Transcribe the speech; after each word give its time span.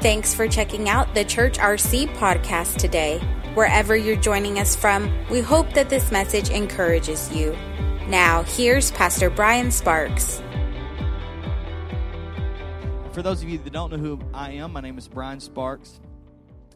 Thanks 0.00 0.32
for 0.32 0.48
checking 0.48 0.88
out 0.88 1.14
the 1.14 1.26
Church 1.26 1.58
RC 1.58 2.16
podcast 2.16 2.78
today. 2.78 3.18
Wherever 3.52 3.94
you're 3.94 4.16
joining 4.16 4.58
us 4.58 4.74
from, 4.74 5.12
we 5.28 5.40
hope 5.40 5.74
that 5.74 5.90
this 5.90 6.10
message 6.10 6.48
encourages 6.48 7.30
you. 7.30 7.52
Now, 8.08 8.44
here's 8.44 8.90
Pastor 8.92 9.28
Brian 9.28 9.70
Sparks. 9.70 10.42
For 13.12 13.20
those 13.20 13.42
of 13.42 13.50
you 13.50 13.58
that 13.58 13.74
don't 13.74 13.90
know 13.90 13.98
who 13.98 14.18
I 14.32 14.52
am, 14.52 14.72
my 14.72 14.80
name 14.80 14.96
is 14.96 15.06
Brian 15.06 15.38
Sparks. 15.38 16.00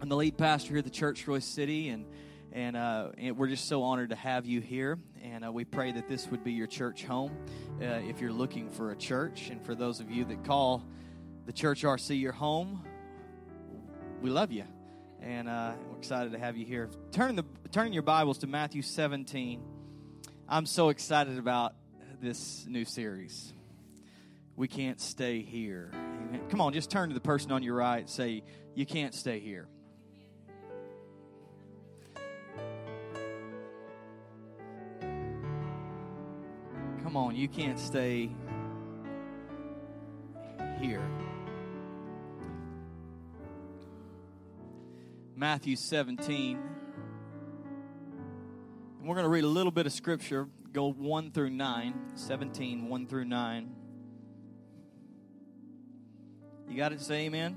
I'm 0.02 0.11
the 0.11 0.16
lead 0.16 0.36
pastor 0.36 0.72
here 0.72 0.79
at 0.80 0.84
the 0.84 0.91
church, 0.91 1.25
Royse 1.25 1.45
City, 1.45 1.88
and 1.88 2.04
and, 2.52 2.77
uh, 2.77 3.09
and, 3.16 3.38
we're 3.38 3.48
just 3.48 3.68
so 3.68 3.82
honored 3.82 4.11
to 4.11 4.16
have 4.16 4.45
you 4.45 4.61
here. 4.61 4.98
And 5.22 5.46
uh, 5.46 5.50
we 5.50 5.64
pray 5.64 5.93
that 5.93 6.09
this 6.09 6.30
would 6.30 6.45
be 6.45 6.52
your 6.52 6.66
church 6.66 7.04
home 7.04 7.32
uh, 7.80 7.84
if 7.84 8.20
you're 8.20 8.32
looking 8.32 8.68
for 8.68 8.93
a 8.93 8.96
church. 8.96 9.48
And 9.48 9.64
for 9.64 9.75
those 9.75 9.98
of 9.98 10.11
you 10.11 10.27
that 10.27 10.45
call 10.45 10.84
the 11.46 11.52
church 11.52 11.82
RC 11.82 12.20
your 12.20 12.30
home, 12.30 12.84
we 14.24 14.30
love 14.30 14.51
you, 14.51 14.64
and 15.20 15.51
uh, 15.51 15.74
we're 15.91 15.98
excited 15.98 16.33
to 16.33 16.38
have 16.38 16.56
you 16.56 16.64
here. 16.64 16.88
Turn 17.12 17.37
the 17.37 17.45
turn 17.73 17.92
your 17.92 18.02
Bibles 18.02 18.38
to 18.38 18.47
Matthew 18.47 18.80
17. 18.80 19.62
I'm 20.48 20.64
so 20.64 20.88
excited 20.88 21.37
about 21.37 21.74
this 22.23 22.64
new 22.66 22.87
series. 22.87 23.52
We 24.56 24.66
can't 24.66 24.98
stay 24.98 25.42
here. 25.42 25.91
Amen. 25.92 26.41
Come 26.48 26.62
on, 26.62 26.73
just 26.73 26.91
turn 26.91 27.10
to 27.10 27.14
the 27.14 27.20
person 27.20 27.52
on 27.52 27.62
your 27.62 27.74
right. 27.74 28.09
Say, 28.09 28.45
you 28.74 28.87
can't 28.87 29.12
stay 29.12 29.41
here. 29.41 29.69
Come 37.02 37.14
on, 37.14 37.36
you 37.36 37.47
can't 37.47 37.78
stay 37.78 38.30
here. 40.80 41.06
Matthew 45.36 45.77
17. 45.77 46.58
And 48.98 49.08
we're 49.08 49.14
going 49.14 49.24
to 49.24 49.30
read 49.30 49.44
a 49.44 49.48
little 49.48 49.72
bit 49.72 49.86
of 49.86 49.92
scripture, 49.92 50.48
go 50.72 50.92
1 50.92 51.32
through 51.32 51.50
9, 51.50 51.94
17, 52.14 52.88
1 52.88 53.06
through 53.06 53.24
9. 53.24 53.74
You 56.68 56.77
got 56.77 56.92
it? 56.92 57.00
Say 57.00 57.27
amen. 57.27 57.56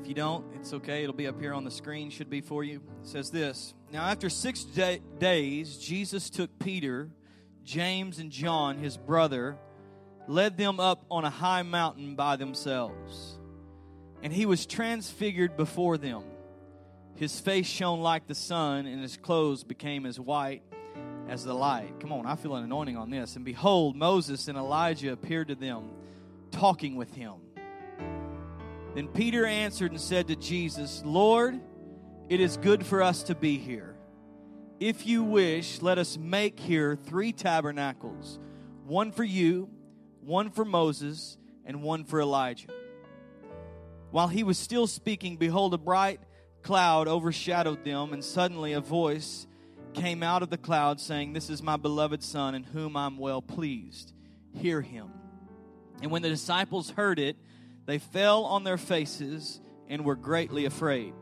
If 0.00 0.08
you 0.08 0.14
don't, 0.14 0.44
it's 0.54 0.74
okay. 0.74 1.02
It'll 1.02 1.14
be 1.14 1.26
up 1.26 1.40
here 1.40 1.54
on 1.54 1.64
the 1.64 1.70
screen, 1.70 2.10
should 2.10 2.28
be 2.28 2.42
for 2.42 2.62
you. 2.62 2.82
It 3.02 3.08
says 3.08 3.30
this 3.30 3.72
Now, 3.90 4.04
after 4.04 4.28
six 4.28 4.62
day- 4.62 5.00
days, 5.18 5.78
Jesus 5.78 6.28
took 6.28 6.58
Peter, 6.58 7.10
James, 7.64 8.18
and 8.18 8.30
John, 8.30 8.76
his 8.78 8.98
brother, 8.98 9.58
led 10.28 10.58
them 10.58 10.78
up 10.78 11.06
on 11.10 11.24
a 11.24 11.30
high 11.30 11.62
mountain 11.62 12.14
by 12.14 12.36
themselves 12.36 13.38
and 14.24 14.32
he 14.32 14.46
was 14.46 14.64
transfigured 14.64 15.54
before 15.54 15.98
them. 15.98 16.24
His 17.16 17.38
face 17.38 17.66
shone 17.66 18.00
like 18.00 18.26
the 18.26 18.34
sun, 18.34 18.86
and 18.86 19.02
his 19.02 19.18
clothes 19.18 19.62
became 19.64 20.06
as 20.06 20.18
white 20.18 20.62
as 21.28 21.44
the 21.44 21.52
light. 21.52 22.00
Come 22.00 22.10
on, 22.10 22.24
I 22.24 22.34
feel 22.34 22.56
an 22.56 22.64
anointing 22.64 22.96
on 22.96 23.10
this. 23.10 23.36
And 23.36 23.44
behold, 23.44 23.96
Moses 23.96 24.48
and 24.48 24.56
Elijah 24.56 25.12
appeared 25.12 25.48
to 25.48 25.54
them, 25.54 25.90
talking 26.50 26.96
with 26.96 27.12
him. 27.14 27.34
Then 28.94 29.08
Peter 29.08 29.44
answered 29.44 29.90
and 29.90 30.00
said 30.00 30.28
to 30.28 30.36
Jesus, 30.36 31.02
Lord, 31.04 31.60
it 32.30 32.40
is 32.40 32.56
good 32.56 32.86
for 32.86 33.02
us 33.02 33.24
to 33.24 33.34
be 33.34 33.58
here. 33.58 33.94
If 34.80 35.06
you 35.06 35.22
wish, 35.22 35.82
let 35.82 35.98
us 35.98 36.16
make 36.16 36.58
here 36.58 36.96
three 36.96 37.32
tabernacles 37.32 38.38
one 38.86 39.12
for 39.12 39.24
you, 39.24 39.68
one 40.22 40.50
for 40.50 40.64
Moses, 40.64 41.36
and 41.66 41.82
one 41.82 42.04
for 42.04 42.22
Elijah. 42.22 42.68
While 44.14 44.28
he 44.28 44.44
was 44.44 44.58
still 44.58 44.86
speaking, 44.86 45.38
behold, 45.38 45.74
a 45.74 45.76
bright 45.76 46.20
cloud 46.62 47.08
overshadowed 47.08 47.82
them, 47.82 48.12
and 48.12 48.22
suddenly 48.22 48.72
a 48.72 48.80
voice 48.80 49.48
came 49.92 50.22
out 50.22 50.44
of 50.44 50.50
the 50.50 50.56
cloud 50.56 51.00
saying, 51.00 51.32
This 51.32 51.50
is 51.50 51.64
my 51.64 51.76
beloved 51.76 52.22
Son, 52.22 52.54
in 52.54 52.62
whom 52.62 52.96
I'm 52.96 53.18
well 53.18 53.42
pleased. 53.42 54.12
Hear 54.52 54.80
him. 54.80 55.10
And 56.00 56.12
when 56.12 56.22
the 56.22 56.28
disciples 56.28 56.90
heard 56.90 57.18
it, 57.18 57.36
they 57.86 57.98
fell 57.98 58.44
on 58.44 58.62
their 58.62 58.78
faces 58.78 59.60
and 59.88 60.04
were 60.04 60.14
greatly 60.14 60.64
afraid. 60.64 61.12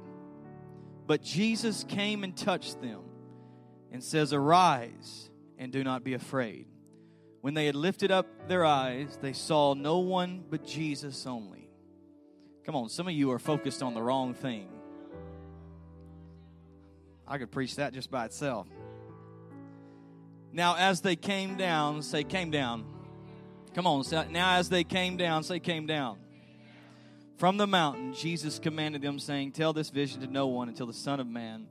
But 1.06 1.22
Jesus 1.22 1.84
came 1.84 2.24
and 2.24 2.36
touched 2.36 2.82
them 2.82 3.04
and 3.91 4.04
says, 4.04 4.34
Arise 4.34 5.30
and 5.56 5.72
do 5.72 5.82
not 5.82 6.04
be 6.04 6.12
afraid. 6.12 6.66
When 7.41 7.54
they 7.54 7.64
had 7.64 7.74
lifted 7.74 8.10
up 8.10 8.26
their 8.48 8.66
eyes, 8.66 9.19
they 9.22 9.32
saw 9.32 9.72
no 9.72 10.00
one 10.00 10.44
but 10.50 10.66
Jesus 10.66 11.26
only. 11.26 11.61
Come 12.64 12.76
on, 12.76 12.88
some 12.88 13.08
of 13.08 13.14
you 13.14 13.30
are 13.32 13.38
focused 13.38 13.82
on 13.82 13.94
the 13.94 14.02
wrong 14.02 14.34
thing. 14.34 14.68
I 17.26 17.38
could 17.38 17.50
preach 17.50 17.76
that 17.76 17.92
just 17.92 18.10
by 18.10 18.26
itself. 18.26 18.68
Now, 20.52 20.76
as 20.76 21.00
they 21.00 21.16
came 21.16 21.56
down, 21.56 22.02
say, 22.02 22.24
came 22.24 22.50
down. 22.50 22.84
Come 23.74 23.86
on, 23.86 24.04
say, 24.04 24.26
now 24.30 24.56
as 24.56 24.68
they 24.68 24.84
came 24.84 25.16
down, 25.16 25.42
say, 25.42 25.58
came 25.58 25.86
down. 25.86 26.18
From 27.38 27.56
the 27.56 27.66
mountain, 27.66 28.14
Jesus 28.14 28.58
commanded 28.58 29.02
them, 29.02 29.18
saying, 29.18 29.52
Tell 29.52 29.72
this 29.72 29.90
vision 29.90 30.20
to 30.20 30.26
no 30.26 30.46
one 30.46 30.68
until 30.68 30.86
the 30.86 30.92
Son 30.92 31.18
of 31.18 31.26
Man 31.26 31.66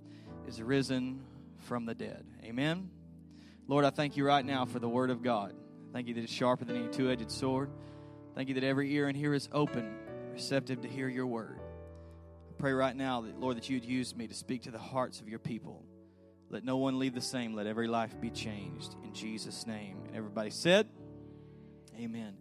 is 0.47 0.61
risen 0.61 1.21
from 1.59 1.85
the 1.85 1.93
dead. 1.93 2.25
Amen. 2.43 2.89
Lord, 3.67 3.85
I 3.85 3.91
thank 3.91 4.17
you 4.17 4.25
right 4.25 4.43
now 4.43 4.65
for 4.65 4.79
the 4.79 4.89
word 4.89 5.11
of 5.11 5.21
God. 5.21 5.53
Thank 5.93 6.07
you 6.07 6.13
that 6.15 6.23
it's 6.23 6.33
sharper 6.33 6.65
than 6.65 6.75
any 6.75 6.87
two 6.89 7.09
edged 7.09 7.31
sword. 7.31 7.69
Thank 8.35 8.49
you 8.49 8.55
that 8.55 8.63
every 8.63 8.93
ear 8.93 9.07
in 9.07 9.15
here 9.15 9.33
is 9.33 9.47
open 9.53 9.93
receptive 10.31 10.81
to 10.81 10.87
hear 10.87 11.09
your 11.09 11.27
word. 11.27 11.59
I 12.49 12.53
pray 12.57 12.73
right 12.73 12.95
now 12.95 13.21
that, 13.21 13.39
Lord, 13.39 13.57
that 13.57 13.69
you'd 13.69 13.85
use 13.85 14.15
me 14.15 14.27
to 14.27 14.33
speak 14.33 14.63
to 14.63 14.71
the 14.71 14.79
hearts 14.79 15.19
of 15.19 15.27
your 15.27 15.39
people. 15.39 15.85
Let 16.49 16.63
no 16.63 16.77
one 16.77 16.99
leave 16.99 17.13
the 17.13 17.21
same. 17.21 17.53
Let 17.53 17.67
every 17.67 17.87
life 17.87 18.19
be 18.19 18.29
changed. 18.29 18.95
In 19.03 19.13
Jesus' 19.13 19.65
name. 19.65 19.97
And 20.07 20.15
everybody 20.15 20.49
said, 20.49 20.87
Amen. 21.97 22.35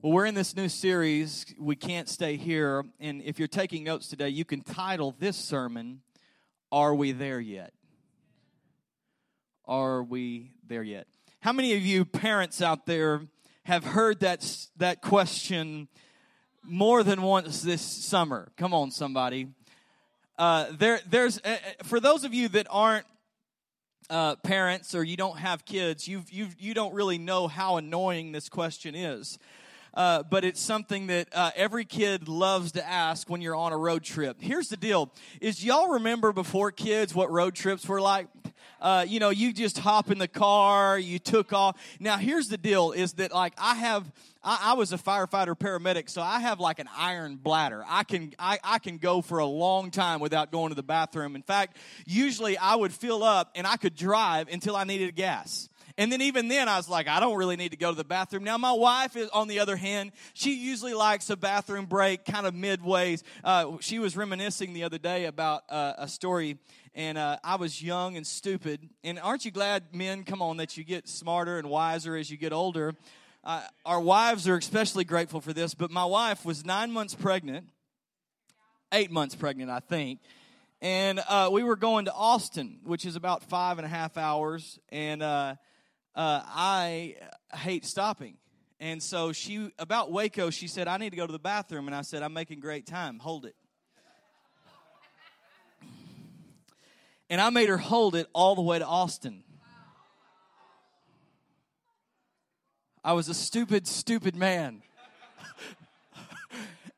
Well, 0.00 0.12
we're 0.12 0.26
in 0.26 0.34
this 0.34 0.54
new 0.54 0.68
series, 0.68 1.44
We 1.58 1.74
Can't 1.74 2.08
Stay 2.08 2.36
Here. 2.36 2.84
And 3.00 3.22
if 3.22 3.38
you're 3.38 3.48
taking 3.48 3.84
notes 3.84 4.08
today, 4.08 4.28
you 4.28 4.44
can 4.44 4.62
title 4.62 5.14
this 5.18 5.36
sermon, 5.36 6.02
Are 6.70 6.94
We 6.94 7.12
There 7.12 7.40
Yet? 7.40 7.72
Are 9.68 10.02
we 10.02 10.52
there 10.66 10.82
yet? 10.82 11.06
How 11.40 11.52
many 11.52 11.74
of 11.74 11.82
you 11.82 12.06
parents 12.06 12.62
out 12.62 12.86
there 12.86 13.20
have 13.64 13.84
heard 13.84 14.20
that, 14.20 14.66
that 14.78 15.02
question 15.02 15.88
more 16.68 17.02
than 17.02 17.22
once 17.22 17.62
this 17.62 17.80
summer. 17.80 18.48
Come 18.56 18.74
on, 18.74 18.90
somebody. 18.90 19.48
Uh, 20.38 20.66
there, 20.78 21.00
there's 21.08 21.38
uh, 21.38 21.48
uh, 21.48 21.84
for 21.84 21.98
those 21.98 22.24
of 22.24 22.32
you 22.32 22.48
that 22.48 22.66
aren't 22.70 23.06
uh, 24.10 24.36
parents 24.36 24.94
or 24.94 25.02
you 25.02 25.16
don't 25.16 25.38
have 25.38 25.64
kids, 25.64 26.06
you 26.06 26.22
you 26.30 26.48
you 26.58 26.74
don't 26.74 26.94
really 26.94 27.18
know 27.18 27.48
how 27.48 27.76
annoying 27.76 28.32
this 28.32 28.48
question 28.48 28.94
is. 28.94 29.38
Uh, 29.94 30.22
but 30.22 30.44
it's 30.44 30.60
something 30.60 31.08
that 31.08 31.28
uh, 31.32 31.50
every 31.56 31.84
kid 31.84 32.28
loves 32.28 32.72
to 32.72 32.86
ask 32.86 33.28
when 33.28 33.40
you're 33.40 33.56
on 33.56 33.72
a 33.72 33.76
road 33.76 34.04
trip. 34.04 34.36
Here's 34.38 34.68
the 34.68 34.76
deal: 34.76 35.12
is 35.40 35.64
y'all 35.64 35.88
remember 35.88 36.32
before 36.32 36.70
kids 36.70 37.14
what 37.14 37.30
road 37.30 37.54
trips 37.54 37.88
were 37.88 38.00
like? 38.00 38.28
Uh, 38.80 39.04
you 39.06 39.20
know, 39.20 39.30
you 39.30 39.52
just 39.52 39.78
hop 39.78 40.10
in 40.10 40.18
the 40.18 40.28
car, 40.28 40.98
you 40.98 41.18
took 41.18 41.52
off. 41.52 41.76
Now, 41.98 42.16
here's 42.16 42.48
the 42.48 42.58
deal: 42.58 42.92
is 42.92 43.14
that 43.14 43.32
like 43.32 43.54
I 43.58 43.74
have 43.74 44.10
I, 44.42 44.70
I, 44.70 44.72
was 44.74 44.92
a 44.92 44.98
firefighter 44.98 45.58
paramedic, 45.58 46.08
so 46.08 46.22
I 46.22 46.40
have 46.40 46.60
like 46.60 46.78
an 46.78 46.88
iron 46.96 47.36
bladder. 47.36 47.84
I 47.86 48.04
can 48.04 48.34
I, 48.38 48.58
I 48.62 48.78
can 48.78 48.98
go 48.98 49.20
for 49.20 49.38
a 49.38 49.46
long 49.46 49.90
time 49.90 50.20
without 50.20 50.52
going 50.52 50.70
to 50.70 50.74
the 50.74 50.82
bathroom. 50.82 51.34
In 51.34 51.42
fact, 51.42 51.76
usually 52.06 52.56
I 52.56 52.76
would 52.76 52.92
fill 52.92 53.22
up 53.22 53.50
and 53.54 53.66
I 53.66 53.76
could 53.76 53.96
drive 53.96 54.48
until 54.48 54.76
I 54.76 54.84
needed 54.84 55.14
gas. 55.16 55.68
And 55.98 56.12
then 56.12 56.22
even 56.22 56.46
then, 56.46 56.68
I 56.68 56.76
was 56.76 56.88
like, 56.88 57.08
I 57.08 57.18
don't 57.18 57.36
really 57.36 57.56
need 57.56 57.72
to 57.72 57.76
go 57.76 57.90
to 57.90 57.96
the 57.96 58.04
bathroom. 58.04 58.44
Now, 58.44 58.56
my 58.56 58.70
wife 58.70 59.16
is, 59.16 59.28
on 59.30 59.48
the 59.48 59.58
other 59.58 59.74
hand, 59.74 60.12
she 60.32 60.54
usually 60.54 60.94
likes 60.94 61.28
a 61.28 61.36
bathroom 61.36 61.86
break 61.86 62.24
kind 62.24 62.46
of 62.46 62.54
midways. 62.54 63.24
Uh, 63.42 63.78
she 63.80 63.98
was 63.98 64.16
reminiscing 64.16 64.74
the 64.74 64.84
other 64.84 64.98
day 64.98 65.24
about 65.24 65.64
uh, 65.68 65.94
a 65.98 66.06
story, 66.06 66.56
and 66.98 67.16
uh, 67.16 67.36
I 67.44 67.54
was 67.54 67.80
young 67.80 68.16
and 68.16 68.26
stupid. 68.26 68.88
And 69.04 69.20
aren't 69.20 69.44
you 69.44 69.52
glad, 69.52 69.94
men, 69.94 70.24
come 70.24 70.42
on, 70.42 70.56
that 70.56 70.76
you 70.76 70.82
get 70.82 71.06
smarter 71.06 71.56
and 71.56 71.70
wiser 71.70 72.16
as 72.16 72.28
you 72.28 72.36
get 72.36 72.52
older? 72.52 72.92
Uh, 73.44 73.62
our 73.86 74.00
wives 74.00 74.48
are 74.48 74.56
especially 74.56 75.04
grateful 75.04 75.40
for 75.40 75.52
this, 75.52 75.74
but 75.74 75.92
my 75.92 76.04
wife 76.04 76.44
was 76.44 76.64
nine 76.64 76.90
months 76.90 77.14
pregnant, 77.14 77.68
eight 78.90 79.12
months 79.12 79.36
pregnant, 79.36 79.70
I 79.70 79.78
think. 79.78 80.18
And 80.80 81.20
uh, 81.28 81.50
we 81.52 81.62
were 81.62 81.76
going 81.76 82.06
to 82.06 82.12
Austin, 82.12 82.80
which 82.82 83.06
is 83.06 83.14
about 83.14 83.44
five 83.44 83.78
and 83.78 83.86
a 83.86 83.88
half 83.88 84.16
hours. 84.18 84.80
And 84.88 85.22
uh, 85.22 85.54
uh 86.16 86.42
I 86.44 87.14
hate 87.54 87.86
stopping. 87.86 88.38
And 88.80 89.00
so 89.00 89.30
she, 89.30 89.70
about 89.78 90.10
Waco, 90.10 90.50
she 90.50 90.66
said, 90.66 90.88
I 90.88 90.96
need 90.96 91.10
to 91.10 91.16
go 91.16 91.28
to 91.28 91.32
the 91.32 91.38
bathroom. 91.38 91.86
And 91.86 91.94
I 91.94 92.02
said, 92.02 92.24
I'm 92.24 92.32
making 92.32 92.58
great 92.58 92.86
time. 92.86 93.20
Hold 93.20 93.44
it. 93.44 93.54
And 97.30 97.40
I 97.40 97.50
made 97.50 97.68
her 97.68 97.76
hold 97.76 98.14
it 98.14 98.26
all 98.32 98.54
the 98.54 98.62
way 98.62 98.78
to 98.78 98.86
Austin. 98.86 99.44
I 103.04 103.12
was 103.12 103.28
a 103.28 103.34
stupid, 103.34 103.86
stupid 103.86 104.34
man. 104.34 104.82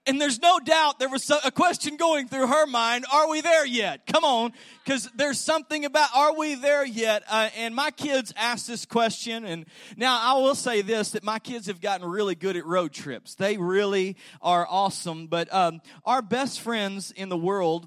And 0.06 0.20
there's 0.20 0.40
no 0.40 0.58
doubt 0.58 0.98
there 0.98 1.10
was 1.10 1.30
a 1.44 1.52
question 1.52 1.96
going 1.96 2.26
through 2.26 2.48
her 2.48 2.66
mind 2.66 3.04
Are 3.12 3.28
we 3.28 3.42
there 3.42 3.64
yet? 3.64 4.06
Come 4.06 4.24
on, 4.24 4.52
because 4.82 5.08
there's 5.14 5.38
something 5.38 5.84
about 5.84 6.08
Are 6.16 6.34
we 6.34 6.56
there 6.56 6.84
yet? 6.84 7.22
Uh, 7.28 7.50
and 7.56 7.76
my 7.76 7.92
kids 7.92 8.32
asked 8.36 8.66
this 8.66 8.86
question. 8.86 9.44
And 9.44 9.66
now 9.96 10.18
I 10.20 10.40
will 10.40 10.56
say 10.56 10.82
this 10.82 11.12
that 11.12 11.22
my 11.22 11.38
kids 11.38 11.66
have 11.66 11.80
gotten 11.80 12.08
really 12.08 12.34
good 12.34 12.56
at 12.56 12.66
road 12.66 12.92
trips. 12.92 13.36
They 13.36 13.56
really 13.56 14.16
are 14.42 14.66
awesome. 14.68 15.28
But 15.28 15.52
um, 15.54 15.80
our 16.04 16.22
best 16.22 16.60
friends 16.60 17.12
in 17.12 17.28
the 17.28 17.36
world 17.36 17.86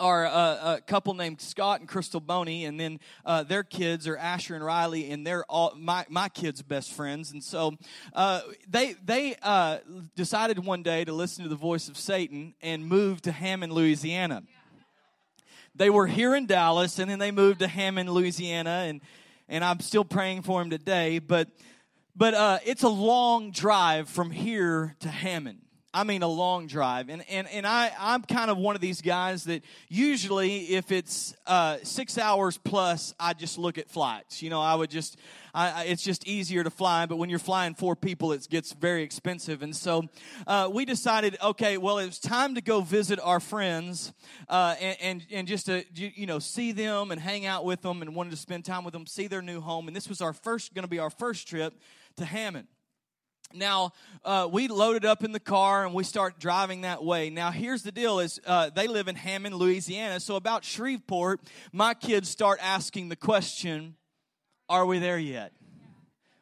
are 0.00 0.24
a, 0.24 0.28
a, 0.76 0.80
couple 0.86 1.14
named 1.14 1.40
Scott 1.40 1.80
and 1.80 1.88
Crystal 1.88 2.20
Boney, 2.20 2.64
and 2.64 2.78
then 2.78 3.00
uh, 3.24 3.42
their 3.42 3.62
kids 3.62 4.06
are 4.06 4.16
Asher 4.16 4.54
and 4.54 4.64
Riley, 4.64 5.10
and 5.10 5.26
they're 5.26 5.44
all 5.44 5.74
my, 5.76 6.06
my 6.08 6.28
kids' 6.28 6.62
best 6.62 6.92
friends. 6.92 7.32
And 7.32 7.42
so 7.42 7.76
uh, 8.12 8.40
they 8.68 8.94
they 9.04 9.36
uh, 9.42 9.78
decided 10.16 10.64
one 10.64 10.82
day 10.82 11.04
to 11.04 11.12
listen 11.12 11.42
to 11.44 11.48
the 11.48 11.56
voice 11.56 11.88
of 11.88 11.96
Satan 11.96 12.54
and 12.62 12.86
move 12.86 13.22
to 13.22 13.32
Hammond, 13.32 13.72
Louisiana. 13.72 14.42
They 15.74 15.90
were 15.90 16.06
here 16.06 16.34
in 16.34 16.46
Dallas, 16.46 16.98
and 16.98 17.10
then 17.10 17.18
they 17.18 17.30
moved 17.30 17.60
to 17.60 17.68
Hammond, 17.68 18.10
Louisiana, 18.10 18.84
and 18.86 19.00
and 19.48 19.64
I'm 19.64 19.80
still 19.80 20.04
praying 20.04 20.42
for 20.42 20.60
them 20.60 20.70
today. 20.70 21.18
But 21.18 21.48
but 22.16 22.34
uh, 22.34 22.58
it's 22.64 22.82
a 22.82 22.88
long 22.88 23.52
drive 23.52 24.08
from 24.08 24.30
here 24.30 24.96
to 25.00 25.08
Hammond. 25.08 25.60
I 25.98 26.04
mean 26.04 26.22
a 26.22 26.28
long 26.28 26.68
drive. 26.68 27.08
And, 27.08 27.24
and, 27.28 27.48
and 27.48 27.66
I, 27.66 27.90
I'm 27.98 28.22
kind 28.22 28.52
of 28.52 28.56
one 28.56 28.76
of 28.76 28.80
these 28.80 29.02
guys 29.02 29.42
that 29.44 29.64
usually 29.88 30.66
if 30.76 30.92
it's 30.92 31.34
uh, 31.44 31.78
six 31.82 32.16
hours 32.18 32.56
plus, 32.56 33.16
I 33.18 33.32
just 33.32 33.58
look 33.58 33.78
at 33.78 33.90
flights. 33.90 34.40
You 34.40 34.48
know, 34.48 34.60
I 34.60 34.76
would 34.76 34.90
just, 34.90 35.16
I, 35.52 35.86
it's 35.86 36.04
just 36.04 36.24
easier 36.24 36.62
to 36.62 36.70
fly. 36.70 37.06
But 37.06 37.16
when 37.16 37.30
you're 37.30 37.40
flying 37.40 37.74
four 37.74 37.96
people, 37.96 38.30
it 38.30 38.46
gets 38.48 38.74
very 38.74 39.02
expensive. 39.02 39.60
And 39.60 39.74
so 39.74 40.04
uh, 40.46 40.70
we 40.72 40.84
decided, 40.84 41.36
okay, 41.42 41.78
well, 41.78 41.98
it's 41.98 42.20
time 42.20 42.54
to 42.54 42.60
go 42.60 42.80
visit 42.80 43.18
our 43.20 43.40
friends 43.40 44.12
uh, 44.48 44.76
and, 44.80 44.96
and, 45.00 45.26
and 45.32 45.48
just 45.48 45.66
to, 45.66 45.84
you 45.94 46.26
know, 46.26 46.38
see 46.38 46.70
them 46.70 47.10
and 47.10 47.20
hang 47.20 47.44
out 47.44 47.64
with 47.64 47.82
them 47.82 48.02
and 48.02 48.14
wanted 48.14 48.30
to 48.30 48.36
spend 48.36 48.64
time 48.64 48.84
with 48.84 48.92
them, 48.92 49.04
see 49.04 49.26
their 49.26 49.42
new 49.42 49.60
home. 49.60 49.88
And 49.88 49.96
this 49.96 50.08
was 50.08 50.20
our 50.20 50.32
first, 50.32 50.74
going 50.74 50.84
to 50.84 50.88
be 50.88 51.00
our 51.00 51.10
first 51.10 51.48
trip 51.48 51.74
to 52.18 52.24
Hammond. 52.24 52.68
Now 53.54 53.92
uh, 54.24 54.46
we 54.50 54.68
loaded 54.68 55.06
up 55.06 55.24
in 55.24 55.32
the 55.32 55.40
car 55.40 55.86
and 55.86 55.94
we 55.94 56.04
start 56.04 56.38
driving 56.38 56.82
that 56.82 57.02
way. 57.02 57.30
Now 57.30 57.50
here's 57.50 57.82
the 57.82 57.92
deal: 57.92 58.18
is 58.20 58.38
uh, 58.46 58.70
they 58.70 58.86
live 58.86 59.08
in 59.08 59.14
Hammond, 59.14 59.54
Louisiana. 59.54 60.20
So 60.20 60.36
about 60.36 60.64
Shreveport, 60.64 61.40
my 61.72 61.94
kids 61.94 62.28
start 62.28 62.58
asking 62.62 63.08
the 63.08 63.16
question, 63.16 63.96
"Are 64.68 64.84
we 64.84 64.98
there 64.98 65.18
yet?" 65.18 65.52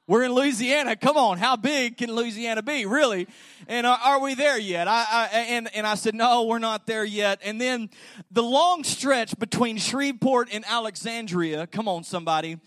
We're 0.08 0.22
in 0.22 0.32
Louisiana. 0.32 0.94
Come 0.94 1.16
on, 1.16 1.38
how 1.38 1.56
big 1.56 1.96
can 1.96 2.14
Louisiana 2.14 2.62
be, 2.62 2.86
really? 2.86 3.26
And 3.66 3.88
are, 3.88 3.98
are 4.04 4.20
we 4.20 4.34
there 4.34 4.56
yet? 4.56 4.86
I, 4.86 5.04
I, 5.10 5.26
and 5.48 5.68
and 5.74 5.86
I 5.86 5.96
said, 5.96 6.14
no, 6.14 6.44
we're 6.44 6.60
not 6.60 6.86
there 6.86 7.04
yet. 7.04 7.40
And 7.44 7.60
then 7.60 7.90
the 8.30 8.42
long 8.42 8.84
stretch 8.84 9.36
between 9.38 9.78
Shreveport 9.78 10.48
and 10.52 10.64
Alexandria. 10.68 11.66
Come 11.66 11.88
on, 11.88 12.04
somebody. 12.04 12.58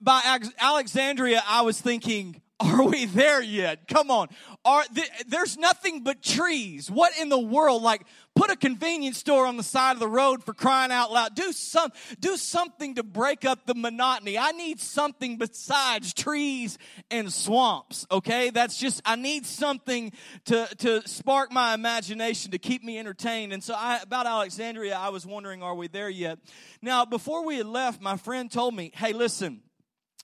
By 0.00 0.40
Alexandria, 0.58 1.42
I 1.46 1.62
was 1.62 1.80
thinking 1.80 2.40
are 2.60 2.84
we 2.84 3.04
there 3.06 3.42
yet? 3.42 3.88
Come 3.88 4.10
on. 4.12 4.28
Are 4.64 4.84
th- 4.84 5.10
there's 5.26 5.58
nothing 5.58 6.04
but 6.04 6.22
trees. 6.22 6.88
What 6.88 7.12
in 7.18 7.28
the 7.28 7.38
world? 7.38 7.82
Like 7.82 8.06
put 8.36 8.48
a 8.48 8.56
convenience 8.56 9.18
store 9.18 9.46
on 9.46 9.56
the 9.56 9.64
side 9.64 9.92
of 9.92 9.98
the 9.98 10.08
road 10.08 10.44
for 10.44 10.54
crying 10.54 10.92
out 10.92 11.10
loud. 11.10 11.34
Do 11.34 11.50
some 11.50 11.90
do 12.20 12.36
something 12.36 12.94
to 12.94 13.02
break 13.02 13.44
up 13.44 13.66
the 13.66 13.74
monotony. 13.74 14.38
I 14.38 14.52
need 14.52 14.80
something 14.80 15.36
besides 15.36 16.14
trees 16.14 16.78
and 17.10 17.32
swamps, 17.32 18.06
okay? 18.10 18.50
That's 18.50 18.78
just 18.78 19.02
I 19.04 19.16
need 19.16 19.46
something 19.46 20.12
to 20.44 20.68
to 20.78 21.06
spark 21.08 21.50
my 21.50 21.74
imagination 21.74 22.52
to 22.52 22.58
keep 22.58 22.84
me 22.84 22.98
entertained. 23.00 23.52
And 23.52 23.64
so 23.64 23.74
I 23.74 23.98
about 24.00 24.26
Alexandria, 24.26 24.96
I 24.96 25.08
was 25.08 25.26
wondering 25.26 25.62
are 25.62 25.74
we 25.74 25.88
there 25.88 26.10
yet? 26.10 26.38
Now, 26.80 27.04
before 27.04 27.44
we 27.44 27.56
had 27.56 27.66
left, 27.66 28.00
my 28.00 28.16
friend 28.16 28.50
told 28.50 28.74
me, 28.74 28.92
"Hey, 28.94 29.12
listen. 29.12 29.62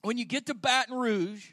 When 0.03 0.17
you 0.17 0.25
get 0.25 0.47
to 0.47 0.55
Baton 0.55 0.97
Rouge, 0.97 1.51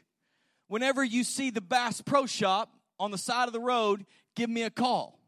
whenever 0.68 1.02
you 1.02 1.24
see 1.24 1.50
the 1.50 1.60
Bass 1.60 2.00
Pro 2.00 2.26
Shop 2.26 2.72
on 3.00 3.10
the 3.10 3.18
side 3.18 3.48
of 3.48 3.52
the 3.52 3.60
road, 3.60 4.06
give 4.34 4.48
me 4.48 4.62
a 4.62 4.70
call. 4.70 5.18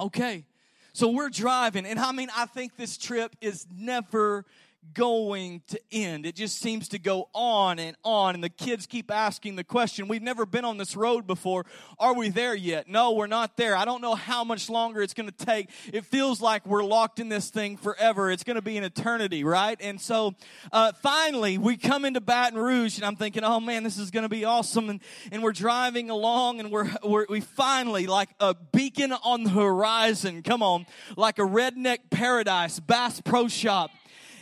Okay. 0.00 0.44
So 0.92 1.10
we're 1.10 1.30
driving, 1.30 1.86
and 1.86 1.98
I 1.98 2.12
mean, 2.12 2.28
I 2.36 2.46
think 2.46 2.76
this 2.76 2.96
trip 2.96 3.34
is 3.40 3.66
never 3.76 4.44
going 4.92 5.62
to 5.68 5.80
end. 5.90 6.26
It 6.26 6.34
just 6.34 6.60
seems 6.60 6.88
to 6.88 6.98
go 6.98 7.28
on 7.34 7.78
and 7.78 7.96
on, 8.04 8.34
and 8.34 8.44
the 8.44 8.48
kids 8.48 8.86
keep 8.86 9.10
asking 9.10 9.56
the 9.56 9.64
question. 9.64 10.08
We've 10.08 10.22
never 10.22 10.46
been 10.46 10.64
on 10.64 10.76
this 10.76 10.96
road 10.96 11.26
before. 11.26 11.64
Are 11.98 12.14
we 12.14 12.28
there 12.28 12.54
yet? 12.54 12.88
No, 12.88 13.12
we're 13.12 13.26
not 13.26 13.56
there. 13.56 13.76
I 13.76 13.84
don't 13.84 14.02
know 14.02 14.14
how 14.14 14.44
much 14.44 14.68
longer 14.68 15.02
it's 15.02 15.14
going 15.14 15.30
to 15.30 15.44
take. 15.44 15.70
It 15.92 16.04
feels 16.04 16.40
like 16.40 16.66
we're 16.66 16.84
locked 16.84 17.20
in 17.20 17.28
this 17.28 17.50
thing 17.50 17.76
forever. 17.76 18.30
It's 18.30 18.44
going 18.44 18.56
to 18.56 18.62
be 18.62 18.76
an 18.76 18.84
eternity, 18.84 19.44
right? 19.44 19.78
And 19.80 20.00
so 20.00 20.34
uh, 20.72 20.92
finally, 21.02 21.58
we 21.58 21.76
come 21.76 22.04
into 22.04 22.20
Baton 22.20 22.58
Rouge, 22.58 22.96
and 22.96 23.04
I'm 23.04 23.16
thinking, 23.16 23.44
oh 23.44 23.60
man, 23.60 23.82
this 23.82 23.98
is 23.98 24.10
going 24.10 24.24
to 24.24 24.28
be 24.28 24.44
awesome. 24.44 24.90
And, 24.90 25.00
and 25.32 25.42
we're 25.42 25.52
driving 25.52 26.10
along, 26.10 26.60
and 26.60 26.70
we're, 26.70 26.90
we're 27.02 27.26
we 27.28 27.40
finally, 27.40 28.06
like 28.06 28.28
a 28.40 28.54
beacon 28.54 29.12
on 29.12 29.44
the 29.44 29.50
horizon, 29.50 30.42
come 30.42 30.62
on, 30.62 30.86
like 31.16 31.38
a 31.38 31.42
redneck 31.42 31.98
paradise, 32.10 32.80
Bass 32.80 33.20
Pro 33.20 33.48
Shop 33.48 33.90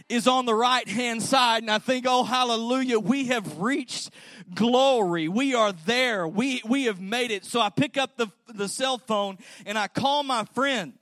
is 0.08 0.26
on 0.26 0.46
the 0.46 0.54
right 0.54 0.88
hand 0.88 1.22
side. 1.22 1.62
And 1.62 1.70
I 1.70 1.78
think, 1.78 2.06
oh, 2.08 2.24
hallelujah, 2.24 2.98
we 2.98 3.26
have 3.26 3.58
reached 3.58 4.10
glory. 4.54 5.28
We 5.28 5.54
are 5.54 5.72
there. 5.72 6.26
We, 6.26 6.62
we 6.64 6.84
have 6.84 7.00
made 7.00 7.30
it. 7.30 7.44
So 7.44 7.60
I 7.60 7.70
pick 7.70 7.96
up 7.96 8.16
the, 8.16 8.28
the 8.48 8.68
cell 8.68 8.98
phone 8.98 9.38
and 9.66 9.78
I 9.78 9.88
call 9.88 10.22
my 10.22 10.44
friend 10.54 10.92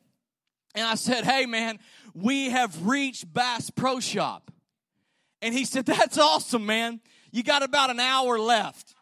and 0.75 0.87
I 0.87 0.95
said, 0.95 1.25
hey, 1.25 1.47
man, 1.47 1.79
we 2.15 2.51
have 2.51 2.87
reached 2.87 3.33
Bass 3.33 3.71
Pro 3.71 4.01
Shop. 4.01 4.51
And 5.43 5.55
he 5.55 5.65
said, 5.65 5.87
that's 5.87 6.19
awesome, 6.19 6.67
man. 6.67 7.01
You 7.33 7.43
got 7.43 7.63
about 7.63 7.91
an 7.91 8.01
hour 8.01 8.39
left. 8.39 8.95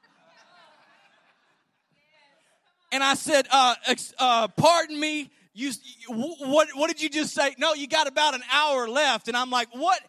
And 2.91 3.03
I 3.03 3.15
said, 3.15 3.47
uh, 3.51 3.75
uh, 4.19 4.49
pardon 4.49 4.99
me, 4.99 5.31
you 5.59 5.73
what 6.09 6.69
what 6.75 6.89
did 6.89 7.03
you 7.03 7.09
just 7.09 7.35
say? 7.35 7.55
No 7.59 7.75
you 7.75 7.89
got 7.89 8.07
about 8.07 8.35
an 8.35 8.43
hour 8.53 8.89
left. 8.89 9.29
And 9.29 9.37
i'm 9.37 9.51
like 9.51 9.69
what 9.73 10.01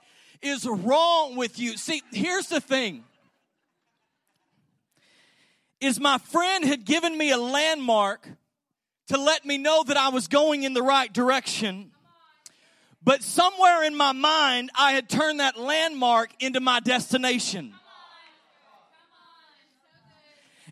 is 0.42 0.66
wrong 0.66 1.36
with 1.36 1.60
you? 1.60 1.78
See 1.78 2.02
here's 2.12 2.48
the 2.48 2.62
thing. 2.62 3.04
Is 5.82 6.00
my 6.00 6.18
friend 6.18 6.66
had 6.66 6.86
given 6.86 7.18
me 7.18 7.32
a 7.32 7.38
landmark 7.38 8.28
to 9.08 9.18
let 9.18 9.46
me 9.46 9.58
know 9.58 9.84
that 9.84 9.98
i 9.98 10.10
was 10.10 10.28
going 10.28 10.64
in 10.64 10.74
the 10.74 10.84
right 10.84 11.12
direction. 11.12 11.92
But 13.02 13.24
somewhere 13.24 13.84
in 13.84 13.96
my 13.96 14.12
mind 14.12 14.70
i 14.78 14.92
had 14.92 15.10
turned 15.10 15.40
that 15.40 15.58
landmark 15.58 16.32
into 16.40 16.60
my 16.60 16.80
destination 16.80 17.74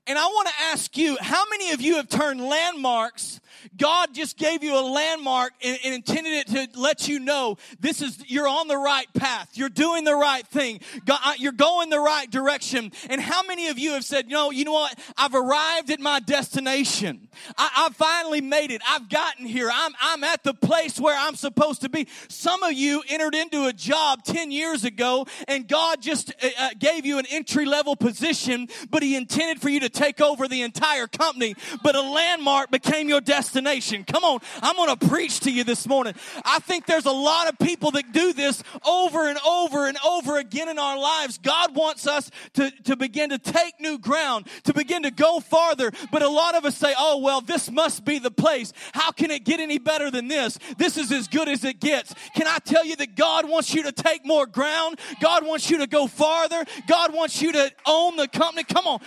and 0.08 0.18
I 0.18 0.26
want 0.26 0.48
to 0.48 0.54
ask 0.72 0.98
you, 0.98 1.18
how 1.20 1.44
many 1.50 1.72
of 1.72 1.82
you 1.82 1.96
have 1.98 2.10
turned 2.10 2.42
landmarks 2.42 3.40
God 3.76 4.14
just 4.14 4.38
gave 4.38 4.64
you 4.64 4.78
a 4.78 4.82
landmark 4.82 5.54
and, 5.64 5.78
and, 5.84 5.94
intended 5.94 6.34
it 6.34 6.48
to 6.48 6.80
let 6.80 7.08
you 7.08 7.20
know 7.20 7.58
this 7.80 8.02
is, 8.02 8.18
you're 8.28 8.48
on 8.48 8.68
the 8.68 8.78
right 8.78 9.08
path. 9.14 9.50
You're 9.54 9.70
doing 9.70 10.04
the 10.04 10.16
right 10.16 10.46
thing. 10.48 10.80
God, 11.06 11.20
you're 11.40 11.52
going 11.52 11.90
the 11.90 12.00
right 12.00 12.30
direction. 12.30 12.92
And 13.10 13.20
how 13.20 13.44
many 13.44 13.68
of 13.68 13.80
you 13.80 13.94
have 13.94 14.04
said, 14.04 14.28
no, 14.28 14.52
you 14.52 14.66
know 14.66 14.74
what? 14.74 14.98
I've 15.18 15.34
arrived 15.34 15.90
at 15.92 16.00
my 16.00 16.20
destination. 16.20 17.28
I, 17.58 17.70
have 17.74 17.96
finally 17.96 18.42
made 18.42 18.72
it. 18.72 18.82
I've 18.88 19.10
gotten 19.10 19.46
here. 19.46 19.70
I'm, 19.72 19.94
I'm 20.02 20.24
at 20.24 20.44
the 20.44 20.54
place 20.54 21.00
where 21.00 21.18
I'm 21.18 21.36
supposed 21.36 21.82
to 21.82 21.90
be. 21.90 22.08
Some 22.28 22.64
of 22.64 22.74
you 22.74 23.04
entered 23.10 23.36
into 23.36 23.66
a 23.66 23.74
job 23.74 24.24
10 24.24 24.52
years 24.52 24.84
ago 24.84 25.26
and 25.48 25.68
God 25.68 26.02
just 26.02 26.34
uh, 26.44 26.50
uh 26.60 26.70
gave 26.78 27.06
you 27.06 27.20
an 27.20 27.26
entry 27.30 27.66
level 27.66 27.96
position, 27.96 28.68
but 28.90 29.04
he 29.04 29.16
intended 29.16 29.62
for 29.62 29.70
you 29.70 29.80
to 29.82 29.90
take 29.98 30.22
over 30.22 30.48
the 30.48 30.62
entire 30.62 31.08
company. 31.08 31.56
But 31.84 31.96
a 31.96 32.01
landmark 32.01 32.72
became 32.72 33.10
your 33.10 33.22
destination. 33.22 34.04
Come 34.04 34.24
on, 34.24 34.39
I'm 34.62 34.75
going 34.75 34.96
to 34.96 35.08
preach 35.08 35.39
to 35.42 35.51
you 35.51 35.63
this 35.63 35.88
morning. 35.88 36.13
I 36.46 36.60
think 36.60 36.86
there's 36.86 37.06
a 37.06 37.12
lot 37.12 37.50
of 37.50 37.58
people 37.58 37.92
that 37.92 38.12
do 38.12 38.34
this 38.34 38.63
over 38.86 39.27
and 39.27 39.39
over 39.46 39.88
and 39.88 39.98
over 40.06 40.38
again 40.38 40.70
in 40.70 40.80
our 40.80 40.98
lives. 40.98 41.38
God 41.38 41.75
wants 41.75 42.08
us 42.08 42.30
to, 42.54 42.72
to 42.84 42.96
begin 42.96 43.32
to 43.32 43.39
take 43.39 43.80
new 43.80 43.98
ground, 43.98 44.48
to 44.66 44.74
begin 44.74 45.04
to 45.04 45.12
go 45.12 45.39
farther. 45.39 45.92
But 46.12 46.22
a 46.22 46.30
lot 46.30 46.56
of 46.56 46.66
us 46.66 46.77
say, 46.77 46.94
oh, 46.98 47.18
well, 47.18 47.42
this 47.42 47.72
must 47.72 48.06
be 48.06 48.20
the 48.20 48.32
place. 48.32 48.74
How 48.94 49.12
can 49.12 49.32
it 49.32 49.44
get 49.44 49.60
any 49.60 49.80
better 49.80 50.12
than 50.12 50.27
this? 50.27 50.60
This 50.77 50.98
is 50.98 51.12
as 51.12 51.27
good 51.27 51.50
as 51.50 51.63
it 51.63 51.80
gets. 51.80 52.13
Can 52.36 52.48
I 52.48 52.60
tell 52.60 52.86
you 52.86 52.96
that 52.98 53.16
God 53.16 53.50
wants 53.50 53.74
you 53.74 53.84
to 53.84 53.92
take 53.92 54.25
more 54.25 54.46
ground? 54.46 55.00
God 55.20 55.46
wants 55.46 55.70
you 55.70 55.80
to 55.80 55.88
go 55.88 56.08
farther. 56.08 56.63
God 56.88 57.13
wants 57.13 57.42
you 57.42 57.51
to 57.54 57.72
own 57.86 58.16
the 58.18 58.27
company. 58.27 58.63
Come 58.63 58.88
on. 58.88 59.00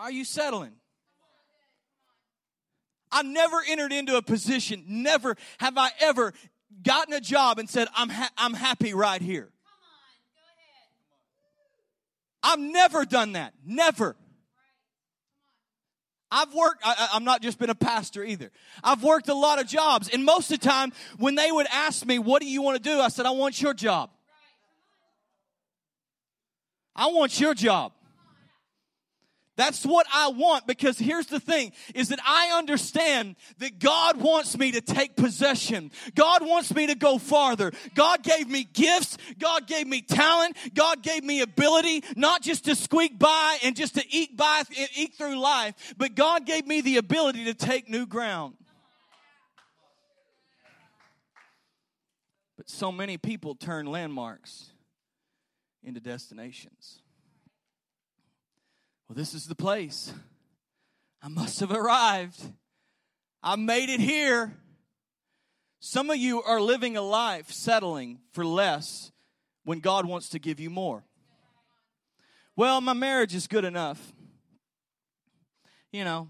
Why 0.00 0.06
are 0.06 0.12
you 0.12 0.24
settling? 0.24 0.72
I 3.12 3.22
never 3.22 3.58
entered 3.68 3.92
into 3.92 4.16
a 4.16 4.22
position, 4.22 4.82
never 4.88 5.36
have 5.58 5.76
I 5.76 5.90
ever 6.00 6.32
gotten 6.82 7.12
a 7.12 7.20
job 7.20 7.58
and 7.58 7.68
said, 7.68 7.86
I'm, 7.94 8.08
ha- 8.08 8.30
I'm 8.38 8.54
happy 8.54 8.94
right 8.94 9.20
here. 9.20 9.50
I've 12.42 12.58
never 12.58 13.04
done 13.04 13.32
that. 13.32 13.52
Never. 13.62 14.16
I've 16.30 16.54
worked, 16.54 16.80
I, 16.82 17.10
I'm 17.12 17.24
not 17.24 17.42
just 17.42 17.58
been 17.58 17.68
a 17.68 17.74
pastor 17.74 18.24
either. 18.24 18.50
I've 18.82 19.02
worked 19.02 19.28
a 19.28 19.34
lot 19.34 19.60
of 19.60 19.66
jobs. 19.66 20.08
And 20.08 20.24
most 20.24 20.50
of 20.50 20.60
the 20.60 20.66
time, 20.66 20.94
when 21.18 21.34
they 21.34 21.52
would 21.52 21.66
ask 21.70 22.06
me, 22.06 22.18
What 22.18 22.40
do 22.40 22.48
you 22.48 22.62
want 22.62 22.82
to 22.82 22.82
do? 22.82 23.00
I 23.00 23.08
said, 23.08 23.26
I 23.26 23.32
want 23.32 23.60
your 23.60 23.74
job. 23.74 24.08
I 26.96 27.08
want 27.08 27.38
your 27.38 27.52
job. 27.52 27.92
That's 29.60 29.84
what 29.84 30.06
I 30.10 30.28
want 30.28 30.66
because 30.66 30.98
here's 30.98 31.26
the 31.26 31.38
thing 31.38 31.72
is 31.94 32.08
that 32.08 32.18
I 32.24 32.56
understand 32.56 33.36
that 33.58 33.78
God 33.78 34.18
wants 34.18 34.56
me 34.56 34.72
to 34.72 34.80
take 34.80 35.16
possession. 35.16 35.90
God 36.14 36.40
wants 36.46 36.74
me 36.74 36.86
to 36.86 36.94
go 36.94 37.18
farther. 37.18 37.70
God 37.94 38.22
gave 38.22 38.48
me 38.48 38.64
gifts. 38.64 39.18
God 39.38 39.66
gave 39.66 39.86
me 39.86 40.00
talent. 40.00 40.56
God 40.72 41.02
gave 41.02 41.22
me 41.22 41.42
ability, 41.42 42.04
not 42.16 42.40
just 42.40 42.64
to 42.64 42.74
squeak 42.74 43.18
by 43.18 43.58
and 43.62 43.76
just 43.76 43.96
to 43.96 44.04
eat 44.08 44.34
by, 44.34 44.62
eat 44.96 45.12
through 45.18 45.38
life, 45.38 45.92
but 45.98 46.14
God 46.14 46.46
gave 46.46 46.66
me 46.66 46.80
the 46.80 46.96
ability 46.96 47.44
to 47.44 47.52
take 47.52 47.86
new 47.86 48.06
ground. 48.06 48.54
But 52.56 52.70
so 52.70 52.90
many 52.90 53.18
people 53.18 53.56
turn 53.56 53.84
landmarks 53.84 54.70
into 55.82 56.00
destinations. 56.00 56.99
Well, 59.10 59.16
this 59.16 59.34
is 59.34 59.46
the 59.46 59.56
place. 59.56 60.12
I 61.20 61.26
must 61.26 61.58
have 61.58 61.72
arrived. 61.72 62.40
I 63.42 63.56
made 63.56 63.88
it 63.88 63.98
here. 63.98 64.56
Some 65.80 66.10
of 66.10 66.16
you 66.16 66.40
are 66.44 66.60
living 66.60 66.96
a 66.96 67.02
life 67.02 67.50
settling 67.50 68.20
for 68.30 68.44
less 68.44 69.10
when 69.64 69.80
God 69.80 70.06
wants 70.06 70.28
to 70.28 70.38
give 70.38 70.60
you 70.60 70.70
more. 70.70 71.02
Well, 72.54 72.80
my 72.80 72.92
marriage 72.92 73.34
is 73.34 73.48
good 73.48 73.64
enough. 73.64 74.00
You 75.90 76.04
know, 76.04 76.28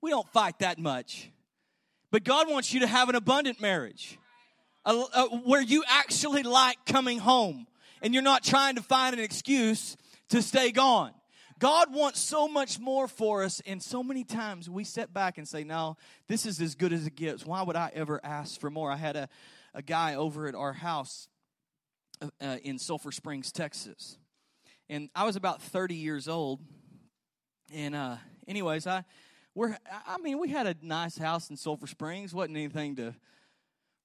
we 0.00 0.08
don't 0.08 0.28
fight 0.32 0.60
that 0.60 0.78
much. 0.78 1.30
But 2.10 2.24
God 2.24 2.48
wants 2.48 2.72
you 2.72 2.80
to 2.80 2.86
have 2.86 3.10
an 3.10 3.14
abundant 3.14 3.60
marriage 3.60 4.18
a, 4.86 4.92
a, 4.92 5.24
where 5.44 5.60
you 5.60 5.84
actually 5.86 6.44
like 6.44 6.78
coming 6.86 7.18
home 7.18 7.66
and 8.00 8.14
you're 8.14 8.22
not 8.22 8.42
trying 8.42 8.76
to 8.76 8.82
find 8.82 9.12
an 9.12 9.20
excuse 9.20 9.98
to 10.30 10.42
stay 10.42 10.70
gone. 10.70 11.12
God 11.58 11.94
wants 11.94 12.20
so 12.20 12.48
much 12.48 12.80
more 12.80 13.06
for 13.06 13.44
us, 13.44 13.60
and 13.66 13.82
so 13.82 14.02
many 14.02 14.24
times 14.24 14.70
we 14.70 14.82
step 14.82 15.12
back 15.12 15.36
and 15.36 15.46
say, 15.46 15.62
No, 15.62 15.96
this 16.26 16.46
is 16.46 16.60
as 16.60 16.74
good 16.74 16.92
as 16.92 17.06
it 17.06 17.14
gets. 17.14 17.44
Why 17.44 17.62
would 17.62 17.76
I 17.76 17.90
ever 17.94 18.18
ask 18.24 18.58
for 18.58 18.70
more? 18.70 18.90
I 18.90 18.96
had 18.96 19.16
a, 19.16 19.28
a 19.74 19.82
guy 19.82 20.14
over 20.14 20.46
at 20.46 20.54
our 20.54 20.72
house 20.72 21.28
uh, 22.22 22.28
uh 22.40 22.56
in 22.62 22.78
Sulphur 22.78 23.12
Springs, 23.12 23.52
Texas. 23.52 24.16
And 24.88 25.10
I 25.14 25.24
was 25.24 25.36
about 25.36 25.62
30 25.62 25.94
years 25.94 26.26
old. 26.26 26.60
And, 27.72 27.94
uh, 27.94 28.16
anyways, 28.48 28.88
I, 28.88 29.04
we're, 29.54 29.76
I 30.06 30.18
mean, 30.18 30.38
we 30.38 30.48
had 30.48 30.66
a 30.66 30.74
nice 30.82 31.16
house 31.16 31.50
in 31.50 31.56
Sulphur 31.56 31.86
Springs. 31.86 32.34
wasn't 32.34 32.56
anything 32.56 32.96
to 32.96 33.14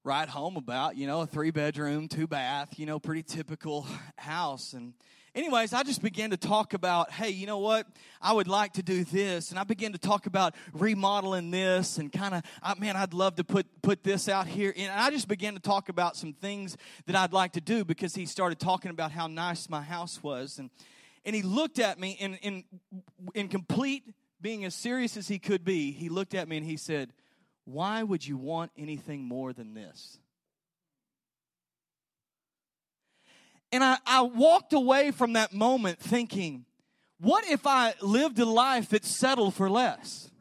write 0.04 0.30
home 0.30 0.58
about, 0.58 0.98
you 0.98 1.08
know, 1.08 1.22
a 1.22 1.26
three 1.26 1.50
bedroom, 1.50 2.08
two 2.08 2.28
bath, 2.28 2.78
you 2.78 2.86
know, 2.86 3.00
pretty 3.00 3.24
typical 3.24 3.88
house. 4.18 4.74
And 4.74 4.94
anyways, 5.36 5.74
I 5.74 5.84
just 5.84 6.02
began 6.02 6.32
to 6.32 6.38
talk 6.38 6.74
about, 6.74 7.12
hey, 7.12 7.30
you 7.30 7.46
know 7.46 7.60
what? 7.60 7.86
I 8.22 8.34
would 8.34 8.48
like 8.48 8.74
to 8.74 8.84
do 8.84 9.04
this. 9.04 9.52
And 9.52 9.60
I 9.60 9.64
began 9.64 9.92
to 9.92 9.98
talk 9.98 10.26
about 10.26 10.56
remodeling 10.74 11.52
this 11.52 11.98
and 11.98 12.12
kind 12.12 12.34
of, 12.34 12.80
man, 12.80 12.96
I'd 12.96 13.14
love 13.14 13.36
to 13.36 13.44
put, 13.44 13.68
put 13.82 14.04
this 14.04 14.28
out 14.28 14.48
here. 14.48 14.74
And 14.76 14.92
I 14.92 15.12
just 15.12 15.28
began 15.28 15.54
to 15.54 15.60
talk 15.60 15.90
about 15.90 16.16
some 16.16 16.34
things 16.34 16.78
that 17.06 17.16
I'd 17.16 17.34
like 17.34 17.52
to 17.54 17.62
do 17.62 17.86
because 17.86 18.16
he 18.16 18.26
started 18.26 18.60
talking 18.60 18.90
about 18.90 19.12
how 19.12 19.28
nice 19.28 19.70
my 19.70 19.82
house 19.82 20.24
was. 20.24 20.58
And, 20.58 20.70
and 21.26 21.36
he 21.36 21.42
looked 21.42 21.80
at 21.80 22.00
me 22.00 22.12
in, 22.12 22.36
in, 22.36 22.64
in 23.34 23.48
complete 23.50 24.04
being 24.42 24.66
as 24.66 24.74
serious 24.74 25.18
as 25.18 25.28
he 25.28 25.38
could 25.38 25.64
be. 25.64 25.92
He 25.92 26.10
looked 26.10 26.34
at 26.34 26.48
me 26.48 26.58
and 26.58 26.66
he 26.66 26.78
said, 26.78 27.12
why 27.66 28.04
would 28.04 28.26
you 28.26 28.38
want 28.38 28.72
anything 28.78 29.24
more 29.24 29.52
than 29.52 29.74
this? 29.74 30.20
And 33.76 33.84
I, 33.84 33.98
I 34.06 34.22
walked 34.22 34.72
away 34.72 35.12
from 35.12 35.34
that 35.34 35.52
moment 35.52 36.00
thinking, 36.00 36.64
what 37.20 37.46
if 37.46 37.68
I 37.68 37.94
lived 38.02 38.40
a 38.40 38.46
life 38.46 38.88
that 38.92 39.04
settled 39.04 39.54
for 39.54 39.70
less? 39.70 40.32